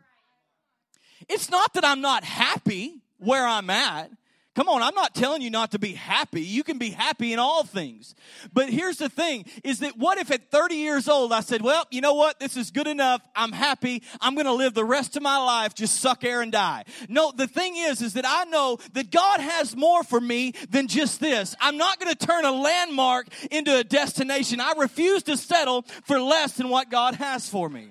It's 1.29 1.51
not 1.51 1.75
that 1.75 1.85
I'm 1.85 2.01
not 2.01 2.23
happy 2.23 3.03
where 3.19 3.45
I'm 3.45 3.71
at. 3.71 4.13
Come 4.55 4.69
on, 4.69 4.83
I'm 4.83 4.95
not 4.95 5.17
telling 5.17 5.43
you 5.43 5.51
not 5.51 5.73
to 5.73 5.81
be 5.81 5.95
happy. 5.95 6.41
You 6.43 6.63
can 6.63 6.79
be 6.79 6.91
happy 6.91 7.33
in 7.33 7.41
all 7.41 7.65
things. 7.65 8.15
But 8.53 8.71
here's 8.71 8.99
the 8.99 9.09
thing 9.09 9.47
is 9.65 9.81
that 9.81 9.99
what 9.99 10.19
if 10.19 10.31
at 10.31 10.49
30 10.53 10.77
years 10.77 11.09
old 11.09 11.33
I 11.33 11.41
said, 11.41 11.61
well, 11.61 11.85
you 11.91 12.01
know 12.01 12.15
what? 12.15 12.39
This 12.39 12.57
is 12.57 12.71
good 12.71 12.87
enough. 12.87 13.21
I'm 13.35 13.51
happy. 13.51 14.05
I'm 14.21 14.35
going 14.35 14.47
to 14.47 14.53
live 14.53 14.73
the 14.73 14.85
rest 14.85 15.17
of 15.17 15.25
my 15.25 15.39
life 15.39 15.75
just 15.75 16.01
suck 16.01 16.23
air 16.23 16.41
and 16.41 16.53
die. 16.53 16.85
No, 17.09 17.33
the 17.33 17.49
thing 17.49 17.75
is, 17.77 18.01
is 18.01 18.15
that 18.15 18.25
I 18.27 18.45
know 18.45 18.79
that 18.93 19.11
God 19.11 19.41
has 19.41 19.75
more 19.75 20.05
for 20.05 20.21
me 20.21 20.53
than 20.71 20.87
just 20.87 21.19
this. 21.19 21.57
I'm 21.61 21.77
not 21.77 21.99
going 21.99 22.15
to 22.15 22.27
turn 22.27 22.45
a 22.45 22.53
landmark 22.53 23.27
into 23.51 23.77
a 23.77 23.83
destination. 23.83 24.61
I 24.61 24.75
refuse 24.79 25.25
to 25.25 25.37
settle 25.37 25.83
for 26.05 26.21
less 26.21 26.53
than 26.53 26.69
what 26.69 26.93
God 26.93 27.17
has 27.17 27.49
for 27.49 27.69
me. 27.69 27.89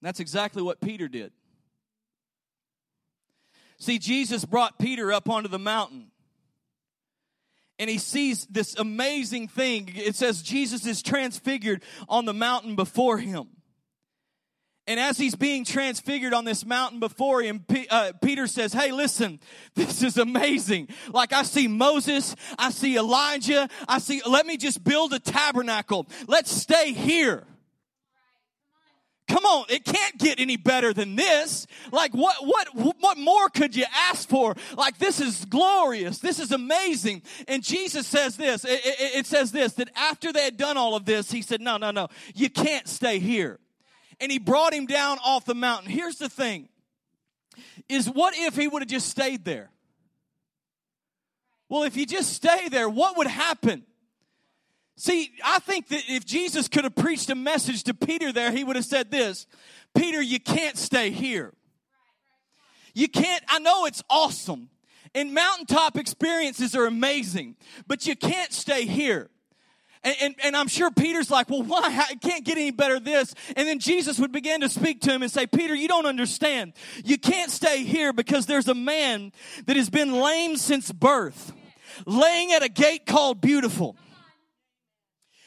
That's 0.00 0.20
exactly 0.20 0.62
what 0.62 0.80
Peter 0.80 1.08
did. 1.08 1.32
See, 3.84 3.98
Jesus 3.98 4.46
brought 4.46 4.78
Peter 4.78 5.12
up 5.12 5.28
onto 5.28 5.48
the 5.48 5.58
mountain. 5.58 6.06
And 7.78 7.90
he 7.90 7.98
sees 7.98 8.46
this 8.46 8.74
amazing 8.78 9.48
thing. 9.48 9.92
It 9.94 10.16
says 10.16 10.40
Jesus 10.40 10.86
is 10.86 11.02
transfigured 11.02 11.82
on 12.08 12.24
the 12.24 12.32
mountain 12.32 12.76
before 12.76 13.18
him. 13.18 13.48
And 14.86 14.98
as 14.98 15.18
he's 15.18 15.34
being 15.34 15.66
transfigured 15.66 16.32
on 16.32 16.46
this 16.46 16.64
mountain 16.64 16.98
before 16.98 17.42
him, 17.42 17.62
P- 17.68 17.86
uh, 17.90 18.12
Peter 18.22 18.46
says, 18.46 18.72
Hey, 18.72 18.90
listen, 18.90 19.38
this 19.74 20.02
is 20.02 20.16
amazing. 20.16 20.88
Like 21.10 21.34
I 21.34 21.42
see 21.42 21.68
Moses, 21.68 22.34
I 22.58 22.70
see 22.70 22.96
Elijah, 22.96 23.68
I 23.86 23.98
see, 23.98 24.22
let 24.26 24.46
me 24.46 24.56
just 24.56 24.82
build 24.82 25.12
a 25.12 25.18
tabernacle. 25.18 26.06
Let's 26.26 26.50
stay 26.50 26.94
here. 26.94 27.44
Come 29.26 29.44
on, 29.46 29.64
it 29.70 29.86
can't 29.86 30.18
get 30.18 30.38
any 30.38 30.56
better 30.56 30.92
than 30.92 31.16
this. 31.16 31.66
Like 31.90 32.12
what 32.12 32.36
what 32.42 32.68
what 32.74 33.16
more 33.16 33.48
could 33.48 33.74
you 33.74 33.86
ask 34.10 34.28
for? 34.28 34.54
Like 34.76 34.98
this 34.98 35.18
is 35.18 35.46
glorious. 35.46 36.18
This 36.18 36.38
is 36.38 36.52
amazing. 36.52 37.22
And 37.48 37.62
Jesus 37.62 38.06
says 38.06 38.36
this. 38.36 38.64
It, 38.66 38.84
it, 38.84 39.16
it 39.16 39.26
says 39.26 39.50
this 39.50 39.74
that 39.74 39.88
after 39.96 40.30
they 40.30 40.44
had 40.44 40.58
done 40.58 40.76
all 40.76 40.94
of 40.94 41.06
this, 41.06 41.30
he 41.30 41.40
said, 41.40 41.62
"No, 41.62 41.78
no, 41.78 41.90
no. 41.90 42.08
You 42.34 42.50
can't 42.50 42.86
stay 42.86 43.18
here." 43.18 43.58
And 44.20 44.30
he 44.30 44.38
brought 44.38 44.74
him 44.74 44.84
down 44.84 45.18
off 45.24 45.46
the 45.46 45.54
mountain. 45.54 45.90
Here's 45.90 46.16
the 46.16 46.28
thing. 46.28 46.68
Is 47.88 48.06
what 48.10 48.34
if 48.36 48.56
he 48.56 48.68
would 48.68 48.82
have 48.82 48.90
just 48.90 49.08
stayed 49.08 49.44
there? 49.44 49.70
Well, 51.68 51.84
if 51.84 51.96
you 51.96 52.04
just 52.04 52.32
stay 52.32 52.68
there, 52.68 52.88
what 52.88 53.16
would 53.16 53.26
happen? 53.26 53.84
See, 54.96 55.32
I 55.44 55.58
think 55.58 55.88
that 55.88 56.04
if 56.08 56.24
Jesus 56.24 56.68
could 56.68 56.84
have 56.84 56.94
preached 56.94 57.28
a 57.30 57.34
message 57.34 57.82
to 57.84 57.94
Peter 57.94 58.32
there, 58.32 58.52
he 58.52 58.62
would 58.62 58.76
have 58.76 58.84
said 58.84 59.10
this 59.10 59.46
Peter, 59.94 60.20
you 60.22 60.40
can't 60.40 60.76
stay 60.76 61.10
here. 61.10 61.52
You 62.94 63.08
can't, 63.08 63.42
I 63.48 63.58
know 63.58 63.86
it's 63.86 64.02
awesome. 64.08 64.70
And 65.16 65.34
mountaintop 65.34 65.96
experiences 65.96 66.74
are 66.74 66.86
amazing, 66.86 67.56
but 67.86 68.06
you 68.06 68.16
can't 68.16 68.52
stay 68.52 68.84
here. 68.84 69.30
And, 70.02 70.16
and, 70.20 70.34
and, 70.44 70.56
I'm 70.56 70.68
sure 70.68 70.90
Peter's 70.90 71.30
like, 71.30 71.48
well, 71.48 71.62
why? 71.62 71.80
I 72.10 72.14
can't 72.16 72.44
get 72.44 72.58
any 72.58 72.72
better 72.72 73.00
this. 73.00 73.34
And 73.56 73.66
then 73.66 73.78
Jesus 73.78 74.18
would 74.18 74.32
begin 74.32 74.60
to 74.60 74.68
speak 74.68 75.00
to 75.02 75.10
him 75.10 75.22
and 75.22 75.30
say, 75.30 75.46
Peter, 75.46 75.74
you 75.74 75.88
don't 75.88 76.04
understand. 76.04 76.74
You 77.04 77.16
can't 77.16 77.50
stay 77.50 77.84
here 77.84 78.12
because 78.12 78.44
there's 78.44 78.68
a 78.68 78.74
man 78.74 79.32
that 79.64 79.76
has 79.76 79.88
been 79.88 80.12
lame 80.12 80.56
since 80.56 80.92
birth, 80.92 81.54
laying 82.06 82.52
at 82.52 82.62
a 82.62 82.68
gate 82.68 83.06
called 83.06 83.40
beautiful. 83.40 83.96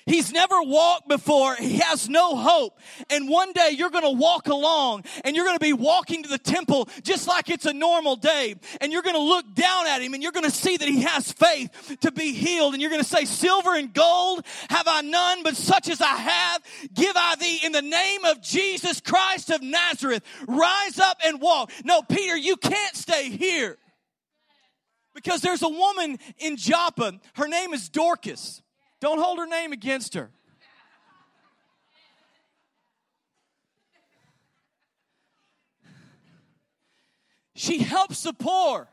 He's 0.07 0.31
never 0.31 0.61
walked 0.61 1.09
before. 1.09 1.55
He 1.55 1.79
has 1.79 2.07
no 2.07 2.37
hope. 2.37 2.79
And 3.09 3.27
one 3.27 3.51
day 3.51 3.71
you're 3.73 3.89
going 3.89 4.05
to 4.05 4.17
walk 4.17 4.47
along 4.47 5.03
and 5.25 5.35
you're 5.35 5.43
going 5.43 5.57
to 5.57 5.63
be 5.63 5.73
walking 5.73 6.23
to 6.23 6.29
the 6.29 6.37
temple 6.37 6.87
just 7.03 7.27
like 7.27 7.49
it's 7.49 7.65
a 7.65 7.73
normal 7.73 8.15
day. 8.15 8.55
And 8.79 8.93
you're 8.93 9.01
going 9.01 9.17
to 9.17 9.21
look 9.21 9.53
down 9.53 9.85
at 9.85 10.01
him 10.01 10.13
and 10.13 10.23
you're 10.23 10.31
going 10.31 10.45
to 10.45 10.51
see 10.51 10.77
that 10.77 10.87
he 10.87 11.01
has 11.01 11.33
faith 11.33 11.97
to 12.01 12.11
be 12.13 12.31
healed. 12.31 12.73
And 12.73 12.81
you're 12.81 12.89
going 12.89 13.03
to 13.03 13.07
say, 13.07 13.25
silver 13.25 13.75
and 13.75 13.93
gold 13.93 14.45
have 14.69 14.87
I 14.87 15.01
none, 15.01 15.43
but 15.43 15.57
such 15.57 15.89
as 15.89 15.99
I 15.99 16.05
have, 16.05 16.61
give 16.93 17.15
I 17.17 17.35
thee 17.35 17.59
in 17.65 17.73
the 17.73 17.81
name 17.81 18.23
of 18.23 18.41
Jesus 18.41 19.01
Christ 19.01 19.49
of 19.49 19.61
Nazareth. 19.61 20.23
Rise 20.47 20.99
up 20.99 21.17
and 21.25 21.41
walk. 21.41 21.69
No, 21.83 22.01
Peter, 22.01 22.37
you 22.37 22.55
can't 22.55 22.95
stay 22.95 23.29
here. 23.29 23.77
Because 25.13 25.41
there's 25.41 25.63
a 25.63 25.69
woman 25.69 26.17
in 26.37 26.55
Joppa. 26.55 27.19
Her 27.33 27.49
name 27.49 27.73
is 27.73 27.89
Dorcas. 27.89 28.61
Don't 28.99 29.19
hold 29.19 29.37
her 29.37 29.45
name 29.45 29.71
against 29.73 30.13
her. 30.15 30.31
She 37.53 37.79
helps 37.79 38.23
the 38.23 38.33
poor. 38.33 38.87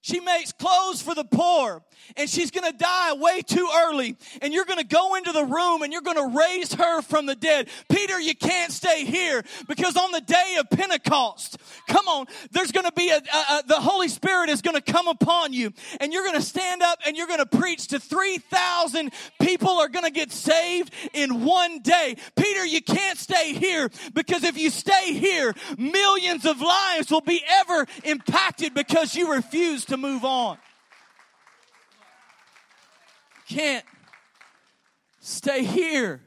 She 0.00 0.20
makes 0.20 0.52
clothes 0.52 1.02
for 1.02 1.14
the 1.14 1.24
poor 1.24 1.82
and 2.16 2.28
she's 2.28 2.50
going 2.50 2.70
to 2.70 2.76
die 2.76 3.12
way 3.14 3.42
too 3.42 3.68
early 3.86 4.16
and 4.42 4.52
you're 4.52 4.64
going 4.64 4.78
to 4.78 4.86
go 4.86 5.14
into 5.14 5.32
the 5.32 5.44
room 5.44 5.82
and 5.82 5.92
you're 5.92 6.02
going 6.02 6.16
to 6.16 6.38
raise 6.38 6.72
her 6.74 7.02
from 7.02 7.26
the 7.26 7.34
dead. 7.34 7.68
Peter, 7.88 8.18
you 8.18 8.34
can't 8.34 8.72
stay 8.72 9.04
here 9.04 9.42
because 9.68 9.96
on 9.96 10.10
the 10.12 10.20
day 10.20 10.56
of 10.58 10.68
Pentecost, 10.70 11.58
come 11.88 12.08
on, 12.08 12.26
there's 12.52 12.72
going 12.72 12.86
to 12.86 12.92
be 12.92 13.10
a, 13.10 13.16
a, 13.16 13.18
a, 13.18 13.62
the 13.66 13.80
Holy 13.80 14.08
Spirit 14.08 14.50
is 14.50 14.62
going 14.62 14.80
to 14.80 14.92
come 14.92 15.08
upon 15.08 15.52
you 15.52 15.72
and 16.00 16.12
you're 16.12 16.24
going 16.24 16.38
to 16.38 16.42
stand 16.42 16.82
up 16.82 16.98
and 17.06 17.16
you're 17.16 17.26
going 17.26 17.38
to 17.38 17.46
preach 17.46 17.88
to 17.88 18.00
3,000 18.00 19.12
people 19.40 19.70
are 19.70 19.88
going 19.88 20.04
to 20.04 20.10
get 20.10 20.32
saved 20.32 20.92
in 21.12 21.44
one 21.44 21.80
day. 21.80 22.16
Peter, 22.36 22.64
you 22.64 22.82
can't 22.82 23.18
stay 23.18 23.54
here 23.54 23.90
because 24.14 24.44
if 24.44 24.58
you 24.58 24.70
stay 24.70 25.14
here, 25.14 25.54
millions 25.78 26.44
of 26.44 26.60
lives 26.60 27.10
will 27.10 27.20
be 27.20 27.42
ever 27.60 27.86
impacted 28.04 28.74
because 28.74 29.14
you 29.14 29.32
refuse 29.32 29.84
to 29.86 29.96
move 29.96 30.24
on. 30.24 30.58
Can't 33.50 33.84
stay 35.18 35.64
here. 35.64 36.20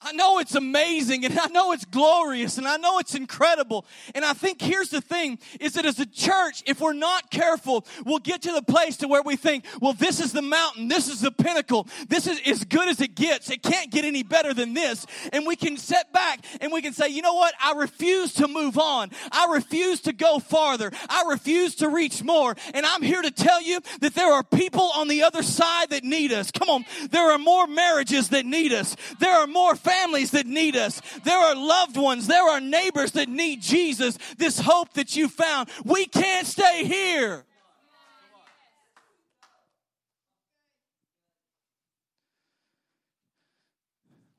I 0.00 0.12
know 0.12 0.38
it's 0.38 0.54
amazing 0.54 1.24
and 1.24 1.36
I 1.36 1.48
know 1.48 1.72
it's 1.72 1.84
glorious 1.84 2.56
and 2.56 2.68
I 2.68 2.76
know 2.76 3.00
it's 3.00 3.16
incredible. 3.16 3.84
And 4.14 4.24
I 4.24 4.32
think 4.32 4.62
here's 4.62 4.90
the 4.90 5.00
thing 5.00 5.40
is 5.58 5.72
that 5.72 5.84
as 5.84 5.98
a 5.98 6.06
church, 6.06 6.62
if 6.66 6.80
we're 6.80 6.92
not 6.92 7.32
careful, 7.32 7.84
we'll 8.06 8.20
get 8.20 8.42
to 8.42 8.52
the 8.52 8.62
place 8.62 8.98
to 8.98 9.08
where 9.08 9.22
we 9.22 9.34
think, 9.34 9.64
well, 9.80 9.92
this 9.92 10.20
is 10.20 10.32
the 10.32 10.42
mountain. 10.42 10.86
This 10.86 11.08
is 11.08 11.20
the 11.20 11.32
pinnacle. 11.32 11.88
This 12.08 12.28
is 12.28 12.40
as 12.46 12.64
good 12.64 12.88
as 12.88 13.00
it 13.00 13.16
gets. 13.16 13.50
It 13.50 13.64
can't 13.64 13.90
get 13.90 14.04
any 14.04 14.22
better 14.22 14.54
than 14.54 14.72
this. 14.72 15.04
And 15.32 15.44
we 15.46 15.56
can 15.56 15.76
set 15.76 16.12
back 16.12 16.44
and 16.60 16.70
we 16.70 16.80
can 16.80 16.92
say, 16.92 17.08
you 17.08 17.22
know 17.22 17.34
what? 17.34 17.54
I 17.60 17.72
refuse 17.72 18.34
to 18.34 18.46
move 18.46 18.78
on. 18.78 19.10
I 19.32 19.48
refuse 19.52 20.02
to 20.02 20.12
go 20.12 20.38
farther. 20.38 20.92
I 21.08 21.24
refuse 21.28 21.74
to 21.76 21.88
reach 21.88 22.22
more. 22.22 22.54
And 22.72 22.86
I'm 22.86 23.02
here 23.02 23.20
to 23.20 23.32
tell 23.32 23.60
you 23.60 23.80
that 24.00 24.14
there 24.14 24.32
are 24.32 24.44
people 24.44 24.92
on 24.94 25.08
the 25.08 25.24
other 25.24 25.42
side 25.42 25.90
that 25.90 26.04
need 26.04 26.32
us. 26.32 26.52
Come 26.52 26.68
on. 26.68 26.84
There 27.10 27.32
are 27.32 27.38
more 27.38 27.66
marriages 27.66 28.28
that 28.28 28.46
need 28.46 28.72
us. 28.72 28.94
There 29.18 29.36
are 29.36 29.48
more 29.48 29.74
families 29.88 30.32
that 30.32 30.46
need 30.46 30.76
us. 30.76 31.00
There 31.24 31.38
are 31.38 31.54
loved 31.54 31.96
ones. 31.96 32.26
There 32.26 32.48
are 32.48 32.60
neighbors 32.60 33.12
that 33.12 33.28
need 33.28 33.62
Jesus. 33.62 34.18
This 34.36 34.58
hope 34.58 34.92
that 34.94 35.16
you 35.16 35.28
found. 35.28 35.68
We 35.84 36.06
can't 36.06 36.46
stay 36.46 36.84
here. 36.84 37.44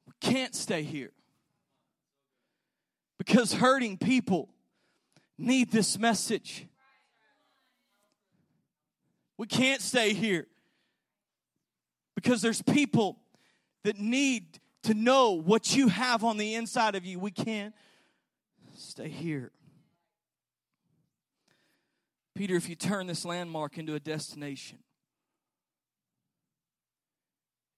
We 0.07 0.13
can't 0.19 0.53
stay 0.53 0.83
here. 0.83 1.11
Because 3.17 3.53
hurting 3.53 3.97
people 3.97 4.49
need 5.37 5.71
this 5.71 5.97
message. 5.97 6.65
We 9.37 9.47
can't 9.47 9.81
stay 9.81 10.13
here 10.13 10.47
because 12.13 12.41
there's 12.41 12.61
people 12.61 13.17
that 13.83 13.97
need 13.97 14.59
to 14.83 14.93
know 14.93 15.31
what 15.31 15.75
you 15.75 15.87
have 15.87 16.23
on 16.23 16.37
the 16.37 16.55
inside 16.55 16.95
of 16.95 17.05
you. 17.05 17.19
We 17.19 17.31
can't 17.31 17.73
stay 18.75 19.09
here. 19.09 19.51
Peter, 22.35 22.55
if 22.55 22.69
you 22.69 22.75
turn 22.75 23.07
this 23.07 23.25
landmark 23.25 23.77
into 23.77 23.95
a 23.95 23.99
destination, 23.99 24.79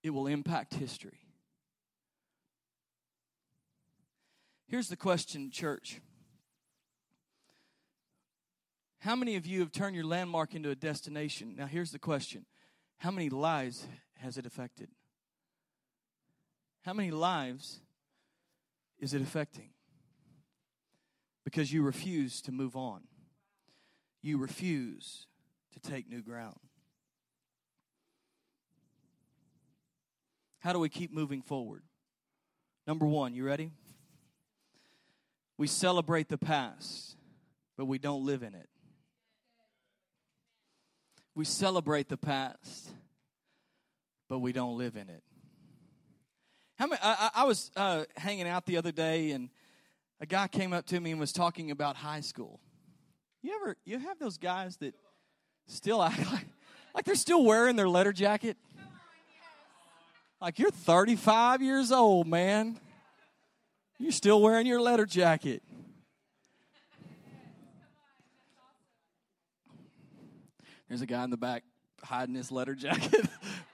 it 0.03 0.12
will 0.12 0.27
impact 0.27 0.75
history. 0.75 1.20
Here's 4.67 4.88
the 4.88 4.96
question, 4.96 5.51
church. 5.51 6.00
How 9.00 9.15
many 9.15 9.36
of 9.36 9.48
you 9.48 9.60
have 9.62 9.72
turned 9.72 9.96
your 9.96 10.05
landmark 10.05 10.53
into 10.53 10.70
a 10.70 10.75
destination? 10.75 11.55
Now, 11.58 11.65
here's 11.65 11.91
the 11.91 12.00
question 12.00 12.46
How 12.98 13.10
many 13.10 13.29
lives 13.29 13.88
has 14.20 14.38
it 14.38 14.46
affected? 14.46 14.89
How 16.83 16.93
many 16.93 17.12
lives 17.12 17.79
is 18.99 19.13
it 19.13 19.21
affecting? 19.21 19.69
Because 21.43 21.71
you 21.71 21.84
refuse 21.84 22.41
to 22.43 22.51
move 22.51 22.75
on, 22.75 23.01
you 24.21 24.38
refuse 24.38 25.27
to 25.73 25.79
take 25.79 26.10
new 26.10 26.21
ground. 26.21 26.60
How 30.60 30.73
do 30.73 30.79
we 30.79 30.89
keep 30.89 31.12
moving 31.12 31.41
forward? 31.41 31.82
Number 32.86 33.06
one, 33.06 33.34
you 33.34 33.43
ready? 33.43 33.71
We 35.58 35.67
celebrate 35.67 36.29
the 36.29 36.38
past, 36.38 37.15
but 37.77 37.86
we 37.86 37.97
don't 37.97 38.25
live 38.25 38.43
in 38.43 38.53
it. 38.53 38.69
We 41.34 41.45
celebrate 41.45 42.10
the 42.10 42.17
past, 42.17 42.91
but 44.27 44.39
we 44.39 44.51
don't 44.51 44.77
live 44.77 44.95
in 44.95 45.10
it. 45.10 45.23
How 46.82 46.88
many, 46.88 47.00
I, 47.04 47.30
I 47.36 47.44
was 47.44 47.70
uh, 47.76 48.06
hanging 48.17 48.48
out 48.48 48.65
the 48.65 48.78
other 48.78 48.91
day, 48.91 49.34
and 49.34 49.50
a 50.20 50.26
guy 50.26 50.48
came 50.48 50.74
up 50.74 50.88
to 50.88 51.00
me 51.00 51.12
and 51.12 51.20
was 51.20 51.32
talking 51.32 51.70
about 51.70 51.96
high 51.96 52.22
school. 52.22 52.60
You 53.44 53.54
ever 53.54 53.78
you 53.86 54.00
have 54.00 54.17
those 54.17 54.39
guys 54.39 54.78
that 54.78 54.96
still 55.67 56.02
act 56.02 56.17
like, 56.32 56.48
like 56.96 57.06
they're 57.06 57.13
still 57.13 57.46
wearing 57.46 57.76
their 57.76 57.88
letter 57.88 58.12
jacket? 58.12 58.58
Like 60.41 60.58
you're 60.58 60.72
35 60.72 61.62
years 61.62 61.91
old, 61.91 62.26
man. 62.26 62.80
You're 64.00 64.12
still 64.12 64.41
wearing 64.41 64.65
your 64.65 64.82
letter 64.82 65.06
jacket. 65.06 65.62
There's 70.88 71.02
a 71.02 71.06
guy 71.06 71.24
in 71.26 71.30
the 71.30 71.38
back 71.38 71.63
hiding 72.04 72.34
his 72.34 72.52
letter 72.52 72.74
jacket. 72.74 73.28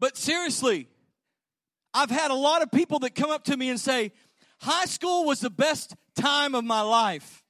But 0.00 0.16
seriously, 0.16 0.88
I've 1.92 2.10
had 2.10 2.30
a 2.30 2.34
lot 2.34 2.62
of 2.62 2.70
people 2.70 3.00
that 3.00 3.14
come 3.14 3.30
up 3.30 3.44
to 3.44 3.56
me 3.56 3.70
and 3.70 3.80
say, 3.80 4.12
High 4.60 4.86
school 4.86 5.24
was 5.24 5.40
the 5.40 5.50
best 5.50 5.94
time 6.16 6.54
of 6.54 6.64
my 6.64 6.80
life. 6.80 7.42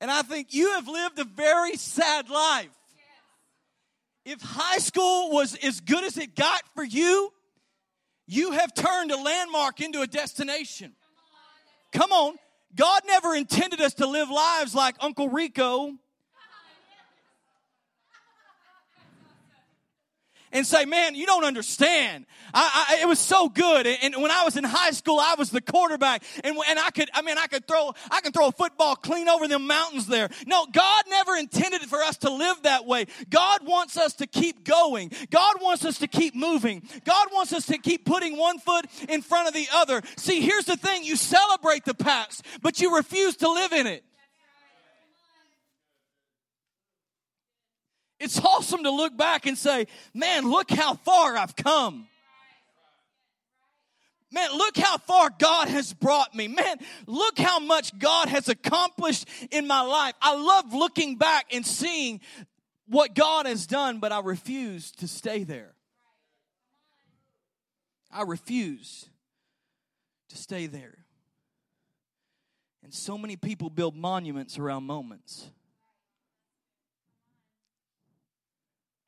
And 0.00 0.10
I 0.10 0.22
think 0.22 0.52
you 0.52 0.72
have 0.72 0.88
lived 0.88 1.18
a 1.18 1.24
very 1.24 1.76
sad 1.76 2.28
life. 2.28 2.68
If 4.24 4.40
high 4.40 4.78
school 4.78 5.30
was 5.30 5.56
as 5.56 5.80
good 5.80 6.04
as 6.04 6.16
it 6.16 6.36
got 6.36 6.62
for 6.74 6.84
you, 6.84 7.32
you 8.26 8.52
have 8.52 8.72
turned 8.72 9.10
a 9.10 9.16
landmark 9.16 9.80
into 9.80 10.00
a 10.00 10.06
destination. 10.06 10.94
Come 11.92 12.12
on. 12.12 12.36
God 12.74 13.02
never 13.06 13.34
intended 13.34 13.80
us 13.80 13.94
to 13.94 14.06
live 14.06 14.30
lives 14.30 14.74
like 14.74 14.96
Uncle 15.00 15.28
Rico 15.28 15.92
and 20.52 20.66
say, 20.66 20.84
man, 20.84 21.14
you 21.14 21.26
don't 21.26 21.44
understand. 21.44 22.26
I, 22.54 22.86
I, 22.90 23.02
it 23.02 23.06
was 23.06 23.18
so 23.18 23.48
good. 23.48 23.86
And, 23.86 24.14
when 24.22 24.30
I 24.30 24.44
was 24.44 24.56
in 24.56 24.64
high 24.64 24.90
school, 24.90 25.18
I 25.18 25.34
was 25.38 25.50
the 25.50 25.60
quarterback 25.60 26.22
and, 26.44 26.56
and 26.68 26.78
I 26.78 26.90
could, 26.90 27.10
I 27.14 27.22
mean, 27.22 27.38
I 27.38 27.46
could 27.46 27.66
throw, 27.66 27.92
I 28.10 28.20
can 28.20 28.32
throw 28.32 28.48
a 28.48 28.52
football 28.52 28.94
clean 28.94 29.28
over 29.28 29.48
them 29.48 29.66
mountains 29.66 30.06
there. 30.06 30.28
No, 30.46 30.66
God 30.66 31.04
never 31.08 31.34
intended 31.34 31.82
for 31.82 32.00
us 32.02 32.18
to 32.18 32.30
live 32.30 32.62
that 32.62 32.86
way. 32.86 33.06
God 33.30 33.66
wants 33.66 33.96
us 33.96 34.14
to 34.14 34.26
keep 34.26 34.64
going. 34.64 35.10
God 35.30 35.56
wants 35.60 35.84
us 35.84 35.98
to 35.98 36.06
keep 36.06 36.34
moving. 36.34 36.82
God 37.04 37.28
wants 37.32 37.52
us 37.52 37.66
to 37.66 37.78
keep 37.78 38.04
putting 38.04 38.36
one 38.36 38.58
foot 38.58 38.86
in 39.08 39.22
front 39.22 39.48
of 39.48 39.54
the 39.54 39.66
other. 39.74 40.02
See, 40.16 40.40
here's 40.40 40.66
the 40.66 40.76
thing. 40.76 41.04
You 41.04 41.16
celebrate 41.16 41.84
the 41.84 41.94
past, 41.94 42.44
but 42.60 42.80
you 42.80 42.96
refuse 42.96 43.36
to 43.38 43.50
live 43.50 43.72
in 43.72 43.86
it. 43.86 44.04
It's 48.22 48.38
awesome 48.38 48.84
to 48.84 48.90
look 48.92 49.16
back 49.16 49.46
and 49.46 49.58
say, 49.58 49.88
man, 50.14 50.48
look 50.48 50.70
how 50.70 50.94
far 50.94 51.36
I've 51.36 51.56
come. 51.56 52.06
Man, 54.30 54.48
look 54.56 54.76
how 54.76 54.96
far 54.98 55.28
God 55.36 55.66
has 55.66 55.92
brought 55.92 56.32
me. 56.32 56.46
Man, 56.46 56.76
look 57.08 57.36
how 57.36 57.58
much 57.58 57.98
God 57.98 58.28
has 58.28 58.48
accomplished 58.48 59.28
in 59.50 59.66
my 59.66 59.80
life. 59.80 60.14
I 60.22 60.36
love 60.36 60.72
looking 60.72 61.16
back 61.16 61.46
and 61.52 61.66
seeing 61.66 62.20
what 62.86 63.16
God 63.16 63.46
has 63.46 63.66
done, 63.66 63.98
but 63.98 64.12
I 64.12 64.20
refuse 64.20 64.92
to 64.92 65.08
stay 65.08 65.42
there. 65.42 65.74
I 68.12 68.22
refuse 68.22 69.10
to 70.28 70.36
stay 70.36 70.68
there. 70.68 70.98
And 72.84 72.94
so 72.94 73.18
many 73.18 73.34
people 73.34 73.68
build 73.68 73.96
monuments 73.96 74.60
around 74.60 74.84
moments. 74.84 75.50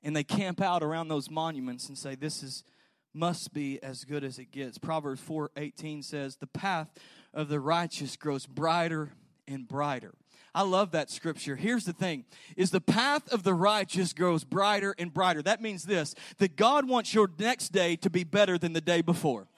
And 0.05 0.15
they 0.15 0.23
camp 0.25 0.61
out 0.61 0.83
around 0.83 1.09
those 1.09 1.31
monuments 1.31 1.89
and 1.89 1.99
say 1.99 2.15
this 2.15 2.43
is 2.43 2.63
must 3.13 3.53
be 3.55 3.81
as 3.83 4.05
good 4.05 4.25
as 4.25 4.39
it 4.39 4.51
gets 4.53 4.79
proverbs 4.79 5.21
4:18 5.21 6.05
says 6.05 6.37
the 6.37 6.47
path 6.47 6.89
of 7.33 7.49
the 7.49 7.61
righteous 7.61 8.17
grows 8.17 8.47
brighter 8.47 9.13
and 9.49 9.67
brighter 9.67 10.15
I 10.55 10.63
love 10.63 10.93
that 10.93 11.11
scripture. 11.11 11.57
Here's 11.57 11.85
the 11.85 11.93
thing 11.93 12.25
is 12.57 12.71
the 12.71 12.81
path 12.81 13.33
of 13.33 13.43
the 13.43 13.55
righteous 13.55 14.13
grows 14.13 14.45
brighter 14.45 14.95
and 14.99 15.13
brighter. 15.13 15.43
That 15.43 15.61
means 15.61 15.83
this 15.83 16.15
that 16.39 16.55
God 16.55 16.89
wants 16.89 17.13
your 17.13 17.29
next 17.39 17.71
day 17.71 17.97
to 17.97 18.11
be 18.11 18.23
better 18.23 18.57
than 18.57 18.73
the 18.73 18.81
day 18.81 19.03
before. 19.03 19.49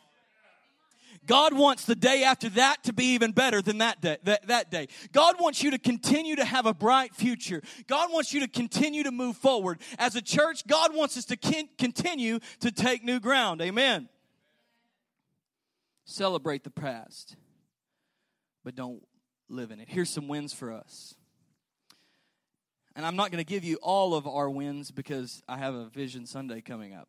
God 1.27 1.53
wants 1.53 1.85
the 1.85 1.95
day 1.95 2.25
after 2.25 2.49
that 2.51 2.85
to 2.85 2.93
be 2.93 3.15
even 3.15 3.33
better 3.33 3.61
than 3.61 3.79
that 3.79 4.01
day, 4.01 4.19
that, 4.25 4.47
that 4.49 4.71
day. 4.71 4.89
God 5.12 5.37
wants 5.41 5.62
you 5.62 5.73
to 5.73 5.79
continue 5.79 6.37
to 6.37 6.45
have 6.45 6.67
a 6.67 6.75
bright 6.75 7.15
future. 7.15 7.62
God 7.87 8.12
wants 8.12 8.33
you 8.33 8.41
to 8.41 8.49
continue 8.49 9.03
to 9.03 9.11
move 9.11 9.37
forward. 9.37 9.81
As 9.99 10.15
a 10.17 10.23
church, 10.23 10.67
God 10.67 10.95
wants 10.95 11.17
us 11.17 11.25
to 11.27 11.37
continue 11.37 12.39
to 12.61 12.71
take 12.71 13.05
new 13.05 13.21
ground. 13.21 13.61
Amen. 13.61 14.09
Celebrate 16.05 16.62
the 16.62 16.71
past, 16.71 17.37
but 18.65 18.77
don't 18.77 19.03
live 19.49 19.71
in 19.71 19.81
it. 19.81 19.89
Here's 19.89 20.11
some 20.11 20.29
wins 20.29 20.53
for 20.53 20.73
us. 20.73 21.15
And 22.95 23.05
I'm 23.05 23.17
not 23.17 23.31
going 23.31 23.45
to 23.45 23.49
give 23.49 23.65
you 23.65 23.77
all 23.83 24.15
of 24.15 24.27
our 24.27 24.49
wins 24.49 24.91
because 24.91 25.43
I 25.47 25.59
have 25.59 25.75
a 25.75 25.91
Vision 25.91 26.25
Sunday 26.25 26.62
coming 26.62 26.95
up. 26.95 27.09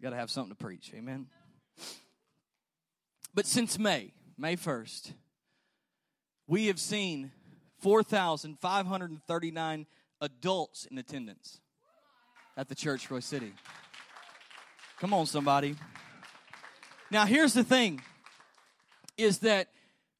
Got 0.00 0.10
to 0.10 0.16
have 0.16 0.30
something 0.30 0.54
to 0.56 0.64
preach. 0.64 0.92
Amen. 0.94 1.26
But 3.34 3.46
since 3.46 3.78
May, 3.78 4.12
May 4.36 4.56
1st, 4.56 5.12
we 6.46 6.66
have 6.66 6.80
seen 6.80 7.32
4,539 7.80 9.86
adults 10.20 10.86
in 10.86 10.98
attendance 10.98 11.60
at 12.56 12.68
the 12.68 12.74
church, 12.74 13.08
Royse 13.08 13.24
City. 13.24 13.52
Come 14.98 15.14
on, 15.14 15.26
somebody. 15.26 15.76
Now, 17.10 17.26
here's 17.26 17.54
the 17.54 17.64
thing 17.64 18.02
is 19.16 19.38
that 19.38 19.68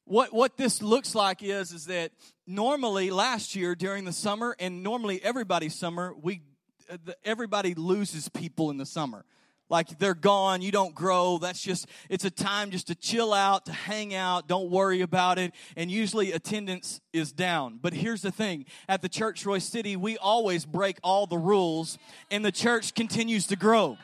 what, 0.05 0.33
what 0.33 0.57
this 0.57 0.81
looks 0.81 1.13
like 1.13 1.43
is, 1.43 1.71
is 1.71 1.85
that 1.85 2.11
normally 2.47 3.11
last 3.11 3.55
year 3.55 3.75
during 3.75 4.05
the 4.05 4.13
summer, 4.13 4.55
and 4.59 4.81
normally 4.81 5.23
everybody's 5.23 5.75
summer, 5.75 6.15
we, 6.19 6.41
uh, 6.89 6.97
everybody 7.23 7.75
loses 7.75 8.27
people 8.29 8.71
in 8.71 8.77
the 8.77 8.85
summer 8.85 9.25
like 9.69 9.99
they're 9.99 10.13
gone 10.13 10.61
you 10.61 10.71
don't 10.71 10.95
grow. 10.95 11.37
That's 11.37 11.61
just 11.61 11.87
it's 12.09 12.25
a 12.25 12.29
time 12.29 12.71
just 12.71 12.87
to 12.87 12.95
chill 12.95 13.33
out 13.33 13.65
to 13.65 13.71
hang 13.71 14.13
out 14.13 14.47
don't 14.47 14.69
worry 14.69 15.01
about 15.01 15.37
it. 15.37 15.53
And 15.75 15.89
usually 15.89 16.31
attendance 16.31 17.01
is 17.13 17.31
down. 17.31 17.79
But 17.81 17.93
here's 17.93 18.21
the 18.21 18.31
thing. 18.31 18.65
At 18.87 19.01
the 19.01 19.09
church 19.09 19.45
Royse 19.45 19.63
City 19.63 19.95
we 19.95 20.17
always 20.17 20.65
break 20.65 20.97
all 21.03 21.27
the 21.27 21.37
rules 21.37 21.97
and 22.31 22.43
the 22.43 22.51
church 22.51 22.93
continues 22.95 23.47
to 23.47 23.55
grow. 23.55 23.97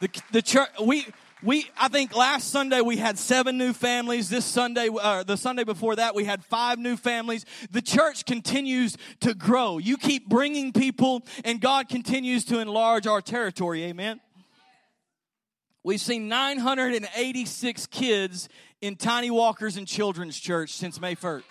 The, 0.00 0.10
the 0.32 0.42
church 0.42 0.68
we 0.82 1.06
we 1.44 1.66
i 1.78 1.88
think 1.88 2.16
last 2.16 2.50
sunday 2.50 2.80
we 2.80 2.96
had 2.96 3.18
seven 3.18 3.58
new 3.58 3.72
families. 3.72 4.28
This 4.28 4.44
sunday 4.44 4.88
uh, 4.88 5.22
the 5.22 5.36
sunday 5.36 5.64
before 5.64 5.96
that 5.96 6.14
we 6.14 6.24
had 6.24 6.42
five 6.44 6.78
new 6.78 6.96
families. 6.96 7.44
The 7.70 7.82
church 7.82 8.24
continues 8.24 8.96
to 9.20 9.34
grow. 9.34 9.78
You 9.78 9.96
keep 9.96 10.28
bringing 10.28 10.72
people 10.72 11.24
and 11.44 11.60
god 11.60 11.88
continues 11.88 12.44
to 12.46 12.58
enlarge 12.58 13.06
our 13.06 13.20
territory. 13.20 13.84
Amen? 13.84 14.20
We've 15.82 16.00
seen 16.00 16.28
986 16.28 17.86
kids 17.88 18.48
in 18.80 18.96
tiny 18.96 19.30
walkers 19.30 19.76
and 19.76 19.86
children's 19.86 20.38
church 20.40 20.72
since 20.72 21.00
may 21.00 21.14
1st 21.14 21.42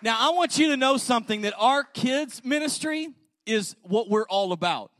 now 0.00 0.16
i 0.18 0.30
want 0.30 0.56
you 0.56 0.68
to 0.68 0.76
know 0.76 0.96
something 0.96 1.42
that 1.42 1.52
our 1.58 1.84
kids 1.84 2.42
ministry 2.42 3.08
is 3.44 3.76
what 3.82 4.08
we're 4.08 4.26
all 4.28 4.52
about 4.52 4.90